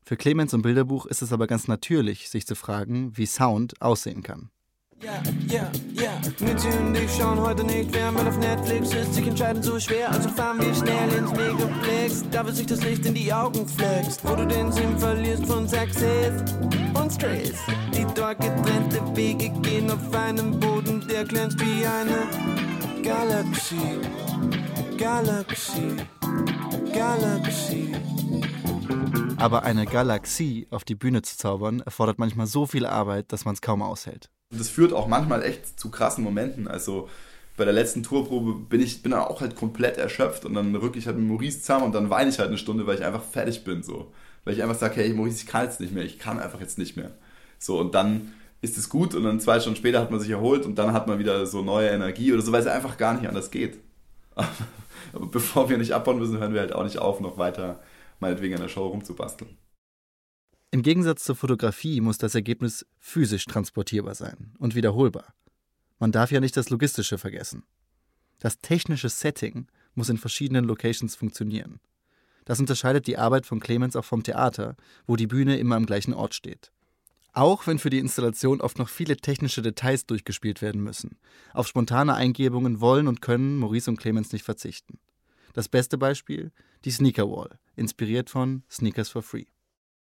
[0.08, 4.22] Für Clemens und Bilderbuch ist es aber ganz natürlich, sich zu fragen, wie Sound aussehen
[4.22, 4.52] kann.
[5.02, 6.12] Ja, ja, ja.
[6.40, 10.12] Mitzi und ich schauen heute nicht fern, weil auf Netflix ist sich entscheidend so schwer.
[10.12, 14.24] Also fahren wir schnell ins Megaplex, da wo sich das Licht in die Augen flext.
[14.24, 16.54] Wo du den Sinn verlierst von Success
[16.94, 17.56] und Stress.
[17.92, 24.00] Die dort getrennte Wege gehen auf einem Boden, der glänzt wie eine Galaxie.
[24.98, 25.98] Galaxie.
[26.94, 27.96] Galaxie.
[29.38, 33.54] Aber eine Galaxie auf die Bühne zu zaubern, erfordert manchmal so viel Arbeit, dass man
[33.54, 34.30] es kaum aushält.
[34.52, 36.68] Das führt auch manchmal echt zu krassen Momenten.
[36.68, 37.10] Also
[37.58, 41.00] bei der letzten Tourprobe bin ich bin dann auch halt komplett erschöpft und dann rücke
[41.00, 43.24] ich halt mit Maurice zusammen und dann weine ich halt eine Stunde, weil ich einfach
[43.24, 43.84] fertig bin.
[43.84, 44.12] So.
[44.44, 46.78] Weil ich einfach sage, hey Maurice, ich kann jetzt nicht mehr, ich kann einfach jetzt
[46.78, 47.12] nicht mehr.
[47.58, 50.66] So, und dann ist es gut und dann zwei Stunden später hat man sich erholt
[50.66, 53.28] und dann hat man wieder so neue Energie oder so, weil es einfach gar nicht
[53.28, 53.78] anders geht.
[54.36, 57.80] Aber bevor wir nicht abbauen müssen, hören wir halt auch nicht auf, noch weiter
[58.20, 59.58] meinetwegen an der Show rumzubasteln.
[60.72, 65.34] Im Gegensatz zur Fotografie muss das Ergebnis physisch transportierbar sein und wiederholbar.
[66.00, 67.64] Man darf ja nicht das Logistische vergessen.
[68.40, 71.80] Das technische Setting muss in verschiedenen Locations funktionieren.
[72.44, 74.76] Das unterscheidet die Arbeit von Clemens auch vom Theater,
[75.08, 76.72] wo die Bühne immer am gleichen Ort steht.
[77.34, 81.18] Auch wenn für die Installation oft noch viele technische Details durchgespielt werden müssen.
[81.54, 85.00] Auf spontane Eingebungen wollen und können Maurice und Clemens nicht verzichten.
[85.54, 86.52] Das beste Beispiel?
[86.86, 89.48] Die Sneaker Wall, inspiriert von Sneakers for Free.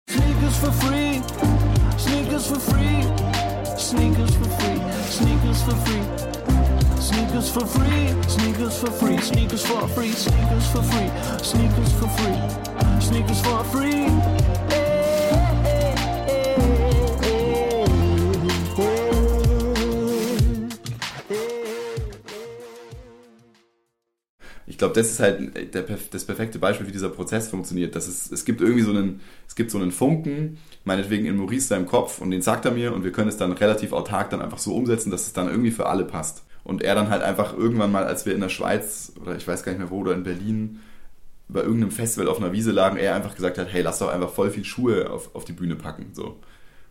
[0.08, 1.22] Sneakers for free,
[1.98, 3.02] sneakers for free,
[3.78, 6.34] sneakers for free, sneakers for free.
[7.00, 11.10] Sneakers for free, sneakers for free, sneakers for free, sneakers for free,
[11.42, 14.33] sneakers for free, sneakers for free.
[24.74, 27.94] Ich glaube, das ist halt der, das perfekte Beispiel, wie dieser Prozess funktioniert.
[27.94, 31.68] Das ist, es gibt irgendwie so einen, es gibt so einen Funken, meinetwegen in Maurice
[31.68, 34.42] seinem Kopf und den sagt er mir und wir können es dann relativ autark dann
[34.42, 36.42] einfach so umsetzen, dass es dann irgendwie für alle passt.
[36.64, 39.62] Und er dann halt einfach irgendwann mal, als wir in der Schweiz oder ich weiß
[39.62, 40.80] gar nicht mehr wo oder in Berlin
[41.46, 44.30] bei irgendeinem Festival auf einer Wiese lagen, er einfach gesagt hat, hey, lass doch einfach
[44.30, 46.06] voll viel Schuhe auf, auf die Bühne packen.
[46.14, 46.40] So.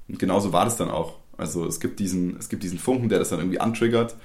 [0.07, 1.17] Und genauso war das dann auch.
[1.35, 4.15] Also es gibt diesen, es gibt diesen Funken, der das dann irgendwie antriggert,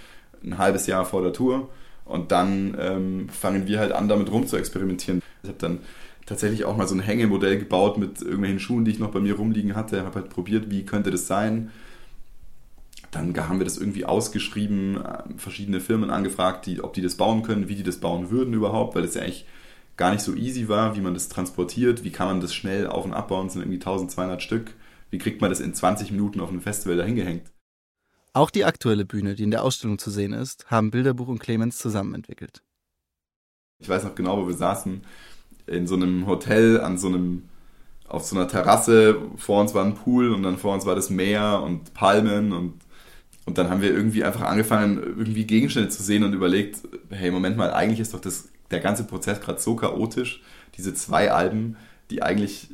[0.44, 1.70] ein halbes Jahr vor der Tour.
[2.09, 5.22] Und dann ähm, fangen wir halt an, damit rum zu experimentieren.
[5.42, 5.80] Ich habe dann
[6.26, 9.34] tatsächlich auch mal so ein Hängemodell gebaut mit irgendwelchen Schuhen, die ich noch bei mir
[9.34, 10.04] rumliegen hatte.
[10.04, 11.70] Habe halt probiert, wie könnte das sein.
[13.11, 17.42] Dann haben wir das irgendwie ausgeschrieben, äh, verschiedene Firmen angefragt, die, ob die das bauen
[17.42, 19.46] können, wie die das bauen würden überhaupt, weil das ja eigentlich
[19.96, 23.04] gar nicht so easy war, wie man das transportiert, wie kann man das schnell auf-
[23.04, 24.74] und abbauen, es sind irgendwie 1200 Stück.
[25.11, 27.50] Wie kriegt man das in 20 Minuten auf einem Festival dahingehängt?
[28.39, 31.76] Auch die aktuelle Bühne, die in der Ausstellung zu sehen ist, haben Bilderbuch und Clemens
[31.78, 32.62] zusammen entwickelt.
[33.80, 35.03] Ich weiß noch genau, wo wir saßen,
[35.66, 37.49] in so einem Hotel an so einem,
[38.07, 41.11] auf so einer Terrasse, vor uns war ein Pool und dann vor uns war das
[41.11, 42.74] Meer und Palmen und,
[43.45, 47.57] und dann haben wir irgendwie einfach angefangen, irgendwie Gegenstände zu sehen und überlegt, hey, Moment
[47.57, 50.43] mal, eigentlich ist doch das, der ganze Prozess gerade so chaotisch,
[50.76, 51.76] diese zwei Alben,
[52.12, 52.68] die eigentlich,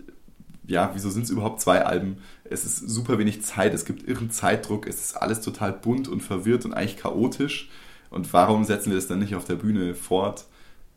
[0.67, 2.19] ja, wieso sind es überhaupt zwei Alben?
[2.45, 6.23] Es ist super wenig Zeit, es gibt irren Zeitdruck, es ist alles total bunt und
[6.23, 7.69] verwirrt und eigentlich chaotisch.
[8.11, 10.47] Und warum setzen wir das dann nicht auf der Bühne fort?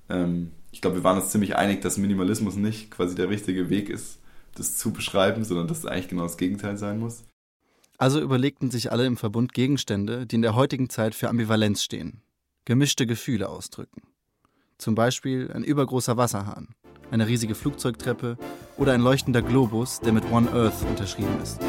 [0.09, 3.89] Ähm, ich glaube, wir waren uns ziemlich einig, dass Minimalismus nicht quasi der richtige Weg
[3.89, 4.19] ist,
[4.55, 7.23] das zu beschreiben, sondern dass es eigentlich genau das Gegenteil sein muss.
[7.97, 12.21] Also überlegten sich alle im Verbund Gegenstände, die in der heutigen Zeit für Ambivalenz stehen,
[12.65, 14.03] gemischte Gefühle ausdrücken.
[14.77, 16.75] Zum Beispiel ein übergroßer Wasserhahn,
[17.11, 18.37] eine riesige Flugzeugtreppe
[18.77, 21.59] oder ein leuchtender Globus, der mit One Earth unterschrieben ist.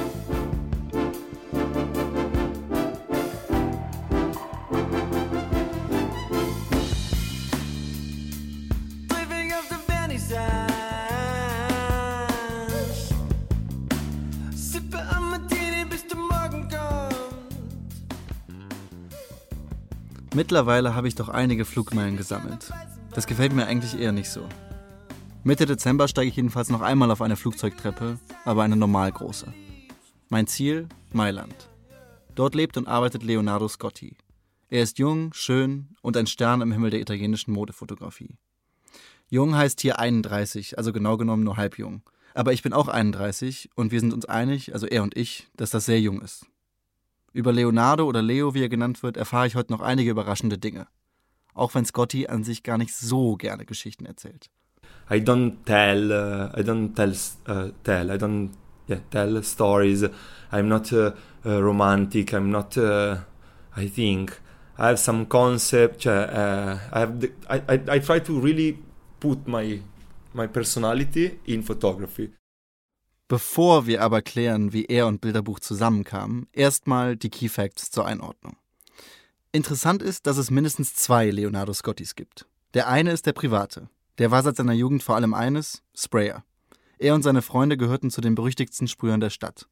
[20.35, 22.71] Mittlerweile habe ich doch einige Flugmeilen gesammelt.
[23.13, 24.43] Das gefällt mir eigentlich eher nicht so.
[25.49, 29.51] Mitte Dezember steige ich jedenfalls noch einmal auf eine Flugzeugtreppe, aber eine normal große.
[30.29, 30.91] Mein Ziel?
[31.11, 31.71] Mailand.
[32.35, 34.19] Dort lebt und arbeitet Leonardo Scotti.
[34.69, 38.37] Er ist jung, schön und ein Stern im Himmel der italienischen Modefotografie.
[39.31, 42.03] Jung heißt hier 31, also genau genommen nur halb jung.
[42.35, 45.71] Aber ich bin auch 31 und wir sind uns einig, also er und ich, dass
[45.71, 46.45] das sehr jung ist.
[47.33, 50.89] Über Leonardo oder Leo, wie er genannt wird, erfahre ich heute noch einige überraschende Dinge.
[51.55, 54.51] Auch wenn Scotty an sich gar nicht so gerne Geschichten erzählt.
[55.11, 57.13] I don't tell uh, I don't tell
[57.47, 58.51] uh, tell I don't
[58.87, 60.05] yeah, tell stories
[60.53, 61.13] I'm not uh,
[61.45, 63.17] uh, romantic I'm not uh,
[63.77, 64.39] I think
[64.79, 68.79] I have some concept uh, I have the, I, I, I try to really
[69.21, 69.81] put my
[70.35, 72.31] my personality in photography
[73.31, 78.57] Bevor wir aber klären, wie er und Bilderbuch zusammenkamen, erstmal die Key Facts zur Einordnung.
[79.53, 82.47] Interessant ist, dass es mindestens zwei Leonardo Scottis gibt.
[82.73, 83.91] Der eine ist der private.
[84.19, 86.45] Der war seit seiner Jugend vor allem eines, Sprayer.
[86.99, 89.69] Er und seine Freunde gehörten zu den berüchtigsten Sprühern der Stadt.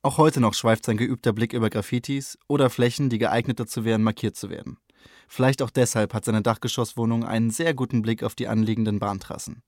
[0.00, 4.02] Auch heute noch schweift sein geübter Blick über Graffitis oder Flächen, die geeignet dazu wären,
[4.02, 4.78] markiert zu werden.
[5.28, 9.62] Vielleicht auch deshalb hat seine Dachgeschosswohnung einen sehr guten Blick auf die anliegenden Bahntrassen.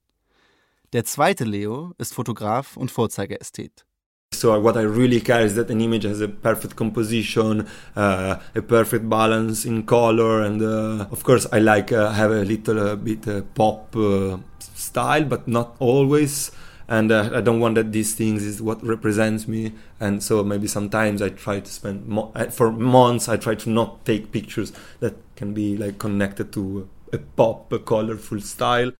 [0.93, 3.85] Der zweite Leo ist Fotograf und Vorzeigeästhet.
[4.33, 8.61] So what I really care is that an image has a perfect composition, uh, a
[8.61, 12.95] perfect balance in color, and uh, of course I like uh, have a little uh,
[12.95, 16.51] bit uh, pop uh, style, but not always.
[16.87, 19.71] And I don't want that these things is what represents me.
[19.99, 23.27] And so maybe sometimes I try to spend mo- for months.
[23.27, 27.79] I try to not take pictures that can be like connected to a pop, a
[27.79, 28.91] colorful style.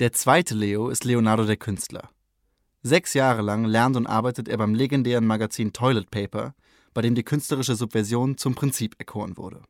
[0.00, 2.08] Der zweite Leo ist Leonardo der Künstler.
[2.84, 6.54] Sechs Jahre lang lernt und arbeitet er beim legendären Magazin Toilet Paper,
[6.94, 9.62] bei dem die künstlerische Subversion zum Prinzip erkoren wurde.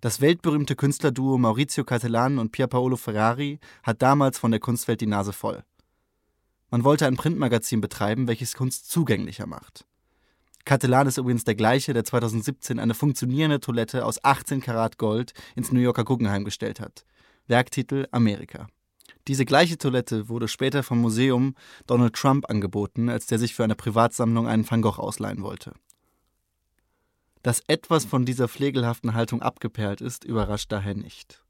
[0.00, 5.32] Das weltberühmte Künstlerduo Maurizio Cattelan und Pierpaolo Ferrari hat damals von der Kunstwelt die Nase
[5.32, 5.64] voll.
[6.70, 9.84] Man wollte ein Printmagazin betreiben, welches Kunst zugänglicher macht.
[10.64, 15.72] Cattelan ist übrigens der gleiche, der 2017 eine funktionierende Toilette aus 18 Karat Gold ins
[15.72, 17.04] New Yorker Guggenheim gestellt hat.
[17.48, 18.68] Werktitel Amerika.
[19.28, 21.54] Diese gleiche Toilette wurde später vom Museum
[21.86, 25.74] Donald Trump angeboten, als der sich für eine Privatsammlung einen Van Gogh ausleihen wollte.
[27.42, 31.44] Dass etwas von dieser pflegelhaften Haltung abgeperlt ist, überrascht daher nicht.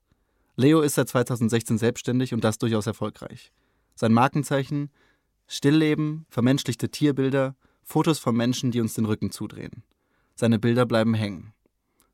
[0.57, 3.53] Leo ist seit 2016 selbstständig und das durchaus erfolgreich.
[3.95, 4.91] Sein Markenzeichen
[5.47, 7.55] Stillleben, vermenschlichte Tierbilder,
[7.85, 9.85] Fotos von Menschen, die uns den Rücken zudrehen.
[10.35, 11.55] Seine Bilder bleiben hängen.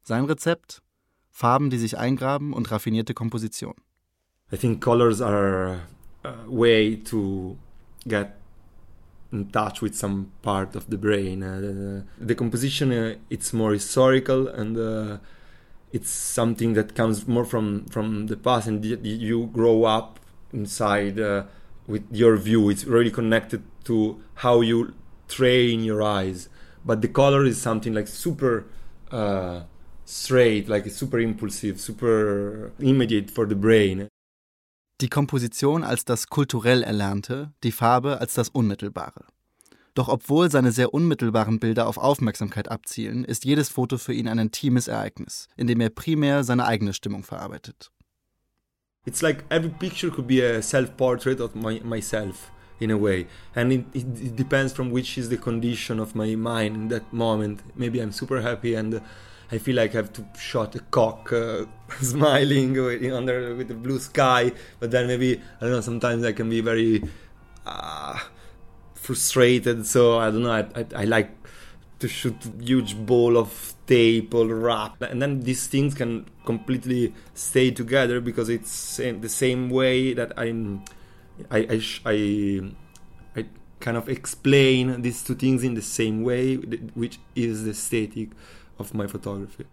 [0.02, 0.82] Sein Rezept?
[1.30, 3.74] Farben, die sich eingraben und raffinierte Komposition.
[4.54, 5.80] I think colors are
[6.22, 7.58] a way to
[8.06, 8.36] get
[9.32, 11.42] in touch with some part of the brain.
[11.42, 15.18] Uh, the, composition uh, it's more historical and uh,
[15.92, 20.20] it's something that comes more from from the past, and you grow up
[20.52, 21.42] inside uh,
[21.88, 22.70] with your view.
[22.70, 24.94] It's really connected to how you
[25.26, 26.48] train your eyes.
[26.84, 28.66] But the color is something like super
[29.10, 29.62] uh,
[30.04, 34.08] straight, like super impulsive, super immediate for the brain.
[35.04, 39.26] Die Komposition als das kulturell Erlernte, die Farbe als das Unmittelbare.
[39.92, 44.38] Doch obwohl seine sehr unmittelbaren Bilder auf Aufmerksamkeit abzielen, ist jedes Foto für ihn ein
[44.38, 47.92] intimes Ereignis, in dem er primär seine eigene Stimmung verarbeitet.
[49.04, 52.50] It's like every picture could be a self-portrait of my, myself
[52.80, 56.76] in a way, and it, it, depends from which is the condition of my mind
[56.76, 57.60] in that moment.
[57.76, 59.02] Maybe I'm super happy and
[59.52, 61.66] I feel like I have to shot a cock uh,
[62.00, 65.80] smiling with, under with the blue sky, but then maybe I don't know.
[65.80, 67.02] Sometimes I can be very
[67.66, 68.18] uh,
[68.94, 70.52] frustrated, so I don't know.
[70.52, 71.30] I, I, I like
[72.04, 77.70] to shoot huge ball of tape or wrap and then these things can completely stay
[77.70, 80.84] together because it's the same way that i'm
[81.50, 82.72] I, I, sh- I
[83.36, 83.46] i
[83.80, 88.30] kind of explain these two things in the same way which is the aesthetic
[88.84, 89.64] of my photography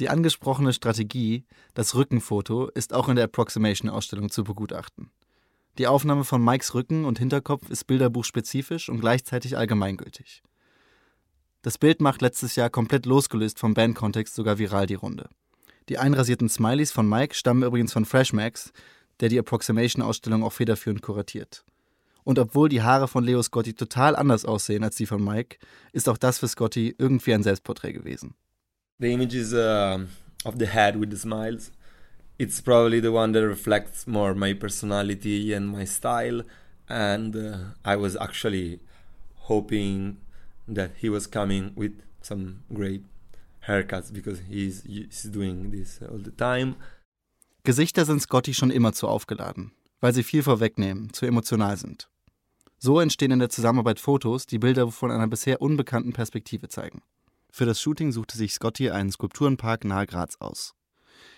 [0.00, 1.44] Die angesprochene Strategie,
[1.74, 5.10] das Rückenfoto, ist auch in der Approximation-Ausstellung zu begutachten.
[5.78, 10.42] Die Aufnahme von Mikes Rücken und Hinterkopf ist bilderbuchspezifisch und gleichzeitig allgemeingültig.
[11.62, 15.28] Das Bild macht letztes Jahr komplett losgelöst vom Bandkontext sogar viral die Runde.
[15.88, 18.72] Die einrasierten Smileys von Mike stammen übrigens von Freshmax,
[19.20, 21.64] der die Approximation-Ausstellung auch federführend kuratiert.
[22.30, 25.58] Und obwohl die Haare von Leo Scotti total anders aussehen als die von Mike,
[25.92, 28.34] ist auch das für Scotti irgendwie ein Selbstporträt gewesen.
[29.00, 29.98] the images uh,
[30.44, 31.72] of the head with the smiles
[32.38, 36.42] it's probably the one that reflects more my personality and my style
[36.86, 38.78] and uh, i was actually
[39.48, 40.18] hoping
[40.68, 43.02] that he was coming with some great
[43.66, 46.76] haircuts because he's, he's doing this all the time
[47.64, 52.09] Gesichter sind Scotty schon immer zu aufgeladen, weil sie viel vorwegnehmen, zu emotional sind.
[52.82, 57.02] So entstehen in der Zusammenarbeit Fotos, die Bilder von einer bisher unbekannten Perspektive zeigen.
[57.50, 60.72] Für das Shooting suchte sich Scotty einen Skulpturenpark nahe Graz aus.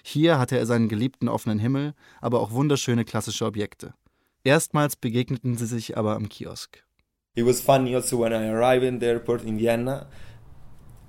[0.05, 3.93] Hier hatte er seinen geliebten offenen Himmel, aber auch wunderschöne klassische Objekte.
[4.45, 6.85] Erstmals begegneten sie sich aber am Kiosk.
[7.35, 10.07] It was funny also when I arrived in the airport in Vienna.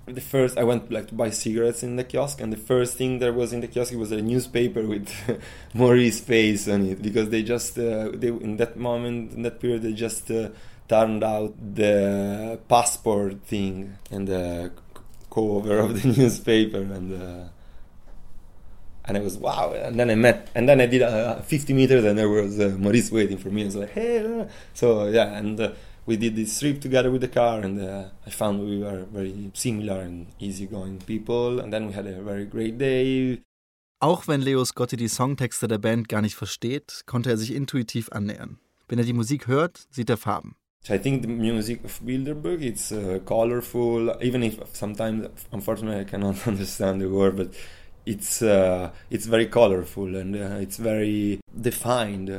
[0.05, 3.19] The first I went like to buy cigarettes in the kiosk, and the first thing
[3.19, 5.09] there was in the kiosk was a newspaper with
[5.73, 9.81] Maurice's face on it because they just uh, they in that moment in that period
[9.81, 10.49] they just uh,
[10.89, 14.71] turned out the passport thing and the
[15.31, 17.13] cover of the newspaper and.
[17.13, 17.47] Uh,
[19.05, 19.73] and I was wow.
[19.73, 22.69] And then I met, and then I did uh, 50 meters, and there was uh,
[22.79, 23.63] Maurice waiting for me.
[23.63, 25.71] I was like, hey, so yeah, and uh,
[26.05, 29.51] we did this trip together with the car, and uh, I found we were very
[29.53, 33.41] similar and easygoing people, and then we had a very great day.
[33.99, 38.11] Auch wenn Leo Scotti die Songtexte der Band gar nicht versteht, konnte er sich intuitiv
[38.11, 38.59] annähern.
[38.89, 40.55] Wenn er die Musik hört, sieht er Farben.
[40.89, 46.35] I think the music of Bilderberg it's uh, colorful, even if sometimes, unfortunately, I cannot
[46.47, 47.55] understand the word, but
[48.05, 52.29] it's uh, it's very colorful and uh, it's very defined.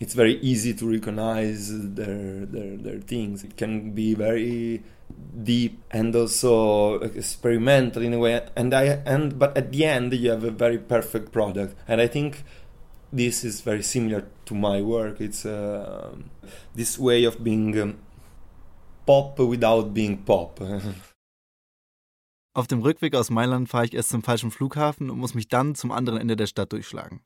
[0.00, 3.44] It's very easy to recognize their, their their things.
[3.44, 4.82] It can be very
[5.42, 8.40] deep and also experimental in a way.
[8.56, 11.76] And I and but at the end you have a very perfect product.
[11.86, 12.44] And I think
[13.12, 15.20] this is very similar to my work.
[15.20, 16.16] It's uh,
[16.74, 17.98] this way of being um,
[19.06, 20.60] pop without being pop.
[22.56, 25.74] Auf dem Rückweg aus Mailand fahre ich erst zum falschen Flughafen und muss mich dann
[25.74, 27.20] zum anderen Ende der Stadt durchschlagen.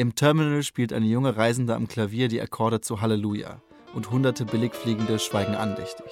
[0.00, 3.60] Im Terminal spielt eine junge Reisende am Klavier die Akkorde zu Halleluja,
[3.94, 6.06] und hunderte Billigfliegende schweigen andächtig.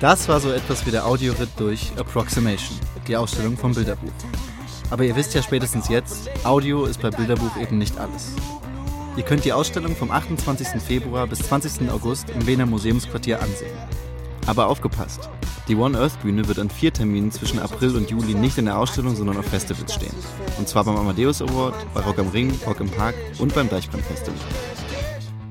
[0.00, 4.10] Das war so etwas wie der Audioritt durch Approximation, die Ausstellung vom Bilderbuch.
[4.90, 8.32] Aber ihr wisst ja spätestens jetzt, Audio ist bei Bilderbuch eben nicht alles.
[9.16, 10.82] Ihr könnt die Ausstellung vom 28.
[10.82, 11.90] Februar bis 20.
[11.90, 13.76] August im Wiener Museumsquartier ansehen.
[14.46, 15.30] Aber aufgepasst!
[15.66, 18.78] Die One Earth Bühne wird an vier Terminen zwischen April und Juli nicht in der
[18.78, 20.14] Ausstellung, sondern auf Festivals stehen.
[20.58, 24.04] Und zwar beim Amadeus Award, bei Rock am Ring, Rock im Park und beim Deichbrand
[24.04, 24.38] Festival.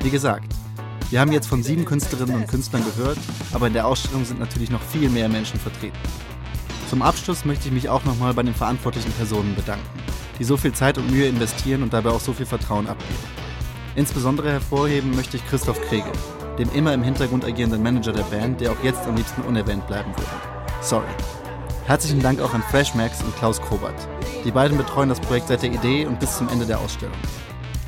[0.03, 0.53] Wie gesagt,
[1.09, 3.17] wir haben jetzt von sieben Künstlerinnen und Künstlern gehört,
[3.53, 5.97] aber in der Ausstellung sind natürlich noch viel mehr Menschen vertreten.
[6.93, 9.99] Zum Abschluss möchte ich mich auch nochmal bei den verantwortlichen Personen bedanken,
[10.37, 13.17] die so viel Zeit und Mühe investieren und dabei auch so viel Vertrauen abgeben.
[13.95, 16.11] Insbesondere hervorheben möchte ich Christoph Krege,
[16.59, 20.11] den immer im Hintergrund agierenden Manager der Band, der auch jetzt am liebsten unerwähnt bleiben
[20.11, 20.29] würde.
[20.81, 21.09] Sorry.
[21.87, 24.07] Herzlichen Dank auch an Freshmax und Klaus Kobert.
[24.45, 27.17] Die beiden betreuen das Projekt seit der Idee und bis zum Ende der Ausstellung.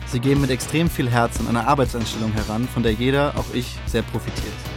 [0.08, 3.78] Sie gehen mit extrem viel Herz an eine Arbeitseinstellung heran, von der jeder, auch ich,
[3.86, 4.75] sehr profitiert.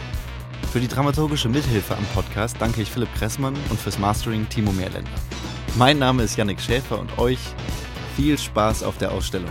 [0.71, 5.09] Für die dramaturgische Mithilfe am Podcast danke ich Philipp Kressmann und fürs Mastering Timo Mehrländer.
[5.79, 7.39] Mein Name ist Yannick Schäfer und euch
[8.15, 9.49] viel Spaß auf der Ausstellung.